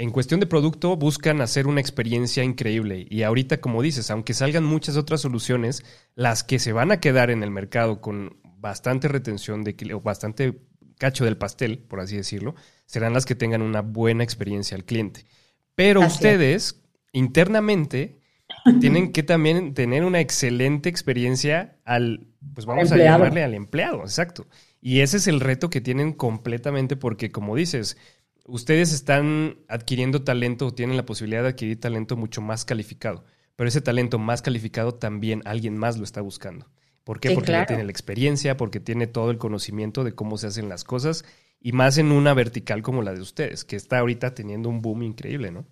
en 0.01 0.09
cuestión 0.09 0.39
de 0.39 0.47
producto 0.47 0.97
buscan 0.97 1.41
hacer 1.41 1.67
una 1.67 1.79
experiencia 1.79 2.43
increíble 2.43 3.05
y 3.07 3.21
ahorita, 3.21 3.61
como 3.61 3.83
dices, 3.83 4.09
aunque 4.09 4.33
salgan 4.33 4.63
muchas 4.63 4.97
otras 4.97 5.21
soluciones, 5.21 5.85
las 6.15 6.43
que 6.43 6.57
se 6.57 6.73
van 6.73 6.91
a 6.91 6.99
quedar 6.99 7.29
en 7.29 7.43
el 7.43 7.51
mercado 7.51 8.01
con 8.01 8.39
bastante 8.57 9.07
retención 9.07 9.63
de 9.63 9.75
o 9.93 10.01
bastante 10.01 10.59
cacho 10.97 11.23
del 11.23 11.37
pastel, 11.37 11.77
por 11.77 11.99
así 11.99 12.17
decirlo, 12.17 12.55
serán 12.87 13.13
las 13.13 13.27
que 13.27 13.35
tengan 13.35 13.61
una 13.61 13.81
buena 13.81 14.23
experiencia 14.23 14.75
al 14.75 14.85
cliente. 14.85 15.27
Pero 15.75 16.01
ustedes 16.01 16.81
internamente 17.13 18.19
tienen 18.81 19.11
que 19.11 19.21
también 19.21 19.75
tener 19.75 20.03
una 20.03 20.19
excelente 20.19 20.89
experiencia 20.89 21.77
al, 21.85 22.25
pues 22.55 22.65
vamos 22.65 22.91
a 22.91 22.97
llamarle 22.97 23.43
al 23.43 23.53
empleado, 23.53 24.01
exacto. 24.01 24.47
Y 24.81 25.01
ese 25.01 25.17
es 25.17 25.27
el 25.27 25.41
reto 25.41 25.69
que 25.69 25.79
tienen 25.79 26.11
completamente 26.11 26.95
porque, 26.95 27.31
como 27.31 27.55
dices, 27.55 27.97
ustedes 28.45 28.93
están 28.93 29.57
adquiriendo 29.67 30.23
talento 30.23 30.67
o 30.67 30.73
tienen 30.73 30.97
la 30.97 31.05
posibilidad 31.05 31.43
de 31.43 31.49
adquirir 31.49 31.79
talento 31.79 32.17
mucho 32.17 32.41
más 32.41 32.65
calificado, 32.65 33.23
pero 33.55 33.67
ese 33.67 33.81
talento 33.81 34.19
más 34.19 34.41
calificado 34.41 34.93
también 34.93 35.41
alguien 35.45 35.77
más 35.77 35.97
lo 35.97 36.03
está 36.03 36.21
buscando. 36.21 36.67
¿Por 37.03 37.19
qué? 37.19 37.31
porque 37.31 37.51
ya 37.51 37.65
tiene 37.65 37.83
la 37.83 37.91
experiencia, 37.91 38.57
porque 38.57 38.79
tiene 38.79 39.07
todo 39.07 39.31
el 39.31 39.37
conocimiento 39.37 40.03
de 40.03 40.13
cómo 40.13 40.37
se 40.37 40.47
hacen 40.47 40.69
las 40.69 40.83
cosas 40.83 41.25
y 41.59 41.71
más 41.71 41.97
en 41.97 42.11
una 42.11 42.33
vertical 42.33 42.83
como 42.83 43.01
la 43.01 43.13
de 43.13 43.21
ustedes, 43.21 43.65
que 43.65 43.75
está 43.75 43.99
ahorita 43.99 44.35
teniendo 44.35 44.69
un 44.69 44.81
boom 44.81 45.03
increíble, 45.03 45.51
¿no? 45.51 45.65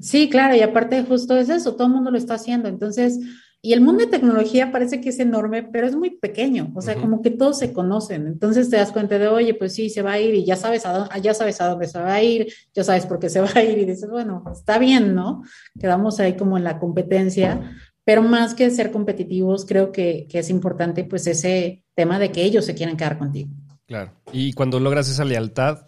Sí, 0.00 0.28
claro, 0.28 0.54
y 0.54 0.60
aparte 0.60 1.02
justo 1.04 1.38
es 1.38 1.48
eso, 1.48 1.74
todo 1.74 1.86
el 1.86 1.94
mundo 1.94 2.10
lo 2.10 2.18
está 2.18 2.34
haciendo. 2.34 2.68
Entonces, 2.68 3.18
y 3.64 3.72
el 3.72 3.80
mundo 3.80 4.04
de 4.04 4.10
tecnología 4.10 4.70
parece 4.70 5.00
que 5.00 5.08
es 5.08 5.18
enorme, 5.18 5.62
pero 5.62 5.86
es 5.86 5.96
muy 5.96 6.10
pequeño, 6.10 6.70
o 6.74 6.82
sea, 6.82 6.96
como 6.96 7.22
que 7.22 7.30
todos 7.30 7.58
se 7.58 7.72
conocen. 7.72 8.26
Entonces 8.26 8.68
te 8.68 8.76
das 8.76 8.92
cuenta 8.92 9.18
de, 9.18 9.26
oye, 9.26 9.54
pues 9.54 9.72
sí, 9.72 9.88
se 9.88 10.02
va 10.02 10.12
a 10.12 10.20
ir 10.20 10.34
y 10.34 10.44
ya 10.44 10.54
sabes, 10.54 10.84
a 10.84 10.92
dónde, 10.92 11.20
ya 11.22 11.32
sabes 11.32 11.62
a 11.62 11.68
dónde 11.68 11.86
se 11.86 11.98
va 11.98 12.12
a 12.12 12.22
ir, 12.22 12.52
ya 12.74 12.84
sabes 12.84 13.06
por 13.06 13.18
qué 13.18 13.30
se 13.30 13.40
va 13.40 13.48
a 13.54 13.64
ir 13.64 13.78
y 13.78 13.86
dices, 13.86 14.10
bueno, 14.10 14.44
está 14.52 14.78
bien, 14.78 15.14
¿no? 15.14 15.44
Quedamos 15.80 16.20
ahí 16.20 16.36
como 16.36 16.58
en 16.58 16.64
la 16.64 16.78
competencia, 16.78 17.74
pero 18.04 18.20
más 18.20 18.52
que 18.52 18.68
ser 18.68 18.90
competitivos, 18.90 19.64
creo 19.64 19.92
que, 19.92 20.26
que 20.28 20.40
es 20.40 20.50
importante 20.50 21.04
pues 21.04 21.26
ese 21.26 21.84
tema 21.94 22.18
de 22.18 22.30
que 22.32 22.42
ellos 22.42 22.66
se 22.66 22.74
quieren 22.74 22.98
quedar 22.98 23.16
contigo. 23.16 23.48
Claro, 23.86 24.12
y 24.30 24.52
cuando 24.52 24.78
logras 24.78 25.08
esa 25.08 25.24
lealtad, 25.24 25.86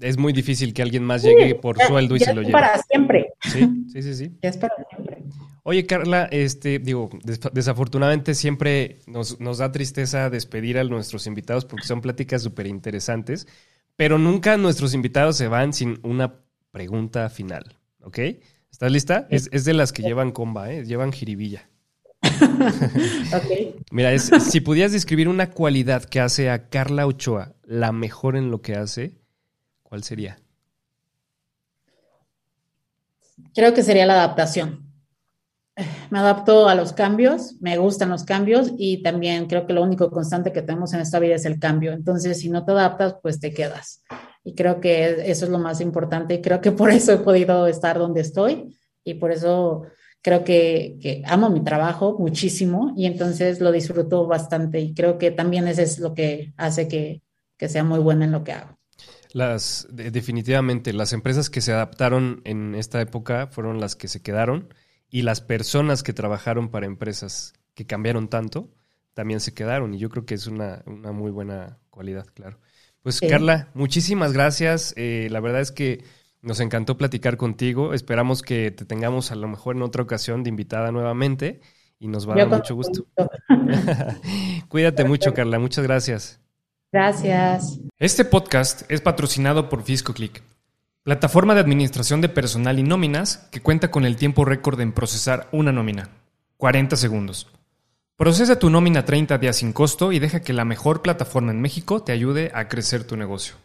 es 0.00 0.18
muy 0.18 0.32
difícil 0.32 0.72
que 0.74 0.82
alguien 0.82 1.04
más 1.04 1.22
llegue 1.22 1.54
por 1.54 1.80
sueldo 1.80 2.16
y 2.16 2.20
se 2.20 2.34
lo 2.34 2.42
lleve. 2.42 2.52
Para 2.52 2.80
siempre. 2.82 3.32
Sí, 3.42 3.68
sí, 3.92 4.02
sí, 4.02 4.14
sí. 4.14 4.32
Ya 4.42 4.50
es 4.50 4.56
para 4.56 4.74
siempre. 4.76 5.03
Oye, 5.66 5.86
Carla, 5.86 6.28
este, 6.30 6.78
digo, 6.78 7.08
desafortunadamente 7.52 8.34
siempre 8.34 8.98
nos, 9.06 9.38
da 9.38 9.72
tristeza 9.72 10.28
despedir 10.28 10.76
a 10.76 10.84
nuestros 10.84 11.26
invitados 11.26 11.64
porque 11.64 11.86
son 11.86 12.02
pláticas 12.02 12.42
súper 12.42 12.66
interesantes, 12.66 13.46
pero 13.96 14.18
nunca 14.18 14.58
nuestros 14.58 14.92
invitados 14.92 15.38
se 15.38 15.48
van 15.48 15.72
sin 15.72 16.00
una 16.02 16.34
pregunta 16.70 17.30
final, 17.30 17.78
¿ok? 18.02 18.18
¿Estás 18.70 18.92
lista? 18.92 19.26
Es, 19.30 19.48
de 19.64 19.72
las 19.72 19.94
que 19.94 20.02
llevan 20.02 20.32
comba, 20.32 20.70
¿eh? 20.70 20.84
Llevan 20.84 21.12
jiribilla. 21.12 21.66
okay. 23.34 23.74
Mira, 23.90 24.18
si 24.18 24.60
pudieras 24.60 24.92
describir 24.92 25.28
una 25.28 25.50
cualidad 25.50 26.04
que 26.04 26.20
hace 26.20 26.50
a 26.50 26.68
Carla 26.68 27.06
Ochoa 27.06 27.54
la 27.62 27.90
mejor 27.90 28.36
en 28.36 28.50
lo 28.50 28.60
que 28.60 28.74
hace, 28.74 29.14
¿cuál 29.82 30.04
sería? 30.04 30.36
Creo 33.54 33.72
que 33.72 33.82
sería 33.82 34.04
la 34.04 34.14
adaptación 34.14 34.83
me 36.10 36.18
adapto 36.18 36.68
a 36.68 36.74
los 36.74 36.92
cambios, 36.92 37.56
me 37.60 37.76
gustan 37.78 38.10
los 38.10 38.24
cambios 38.24 38.72
y 38.78 39.02
también 39.02 39.46
creo 39.46 39.66
que 39.66 39.72
lo 39.72 39.82
único 39.82 40.10
constante 40.10 40.52
que 40.52 40.62
tenemos 40.62 40.92
en 40.92 41.00
esta 41.00 41.18
vida 41.18 41.34
es 41.34 41.44
el 41.44 41.58
cambio. 41.58 41.92
Entonces, 41.92 42.38
si 42.38 42.48
no 42.48 42.64
te 42.64 42.72
adaptas, 42.72 43.16
pues 43.22 43.40
te 43.40 43.52
quedas. 43.52 44.02
Y 44.44 44.54
creo 44.54 44.80
que 44.80 45.30
eso 45.30 45.46
es 45.46 45.50
lo 45.50 45.58
más 45.58 45.80
importante 45.80 46.34
y 46.34 46.42
creo 46.42 46.60
que 46.60 46.72
por 46.72 46.90
eso 46.90 47.12
he 47.12 47.18
podido 47.18 47.66
estar 47.66 47.98
donde 47.98 48.20
estoy 48.20 48.76
y 49.02 49.14
por 49.14 49.32
eso 49.32 49.82
creo 50.22 50.44
que, 50.44 51.22
amo 51.26 51.50
mi 51.50 51.62
trabajo 51.62 52.16
muchísimo 52.18 52.94
y 52.96 53.06
entonces 53.06 53.60
lo 53.60 53.72
disfruto 53.72 54.26
bastante 54.26 54.80
y 54.80 54.94
creo 54.94 55.18
que 55.18 55.30
también 55.30 55.68
eso 55.68 55.82
es 55.82 55.98
lo 55.98 56.14
que 56.14 56.54
hace 56.56 56.88
que, 56.88 57.22
que 57.58 57.68
sea 57.68 57.84
muy 57.84 57.98
buena 57.98 58.24
en 58.24 58.32
lo 58.32 58.44
que 58.44 58.52
hago. 58.52 58.78
Las, 59.32 59.88
definitivamente, 59.90 60.92
las 60.92 61.12
empresas 61.12 61.50
que 61.50 61.60
se 61.60 61.72
adaptaron 61.72 62.40
en 62.44 62.76
esta 62.76 63.00
época 63.00 63.48
fueron 63.48 63.80
las 63.80 63.96
que 63.96 64.06
se 64.06 64.22
quedaron 64.22 64.72
y 65.10 65.22
las 65.22 65.40
personas 65.40 66.02
que 66.02 66.12
trabajaron 66.12 66.68
para 66.68 66.86
empresas 66.86 67.54
que 67.74 67.86
cambiaron 67.86 68.28
tanto 68.28 68.70
también 69.14 69.40
se 69.40 69.54
quedaron 69.54 69.94
y 69.94 69.98
yo 69.98 70.10
creo 70.10 70.26
que 70.26 70.34
es 70.34 70.46
una, 70.46 70.82
muy 70.86 71.30
buena 71.30 71.78
cualidad, 71.90 72.26
claro. 72.34 72.58
Pues 73.02 73.20
Carla, 73.20 73.68
muchísimas 73.74 74.32
gracias. 74.32 74.94
Eh, 74.96 75.28
la 75.30 75.40
verdad 75.40 75.60
es 75.60 75.72
que 75.72 76.02
nos 76.40 76.60
encantó 76.60 76.96
platicar 76.96 77.36
contigo. 77.36 77.92
Esperamos 77.92 78.42
que 78.42 78.70
te 78.70 78.84
tengamos 78.86 79.30
a 79.30 79.34
lo 79.34 79.46
mejor 79.46 79.76
en 79.76 79.82
otra 79.82 80.02
ocasión 80.02 80.42
de 80.42 80.48
invitada 80.48 80.90
nuevamente 80.90 81.60
y 81.98 82.08
nos 82.08 82.28
va 82.28 82.34
a 82.34 82.36
dar 82.36 82.48
mucho 82.48 82.74
gusto. 82.74 83.06
Cuídate 84.68 85.04
mucho, 85.04 85.34
Carla. 85.34 85.58
Muchas 85.58 85.84
gracias. 85.84 86.40
Gracias. 86.92 87.80
Este 87.98 88.24
podcast 88.24 88.90
es 88.90 89.00
patrocinado 89.00 89.68
por 89.68 89.82
FiscoClick, 89.82 90.42
plataforma 91.04 91.54
de 91.54 91.60
administración 91.60 92.22
de 92.22 92.30
personal 92.30 92.78
y 92.78 92.82
nóminas 92.82 93.46
que 93.52 93.60
cuenta 93.60 93.90
con 93.90 94.06
el 94.06 94.16
tiempo 94.16 94.46
récord 94.46 94.80
en 94.80 94.92
procesar 94.92 95.48
una 95.52 95.70
nómina, 95.70 96.08
40 96.56 96.96
segundos. 96.96 97.46
Procesa 98.16 98.58
tu 98.58 98.70
nómina 98.70 99.04
30 99.04 99.36
días 99.36 99.56
sin 99.56 99.74
costo 99.74 100.12
y 100.12 100.18
deja 100.18 100.40
que 100.40 100.54
la 100.54 100.64
mejor 100.64 101.02
plataforma 101.02 101.52
en 101.52 101.60
México 101.60 102.02
te 102.02 102.12
ayude 102.12 102.50
a 102.54 102.68
crecer 102.68 103.04
tu 103.04 103.18
negocio. 103.18 103.56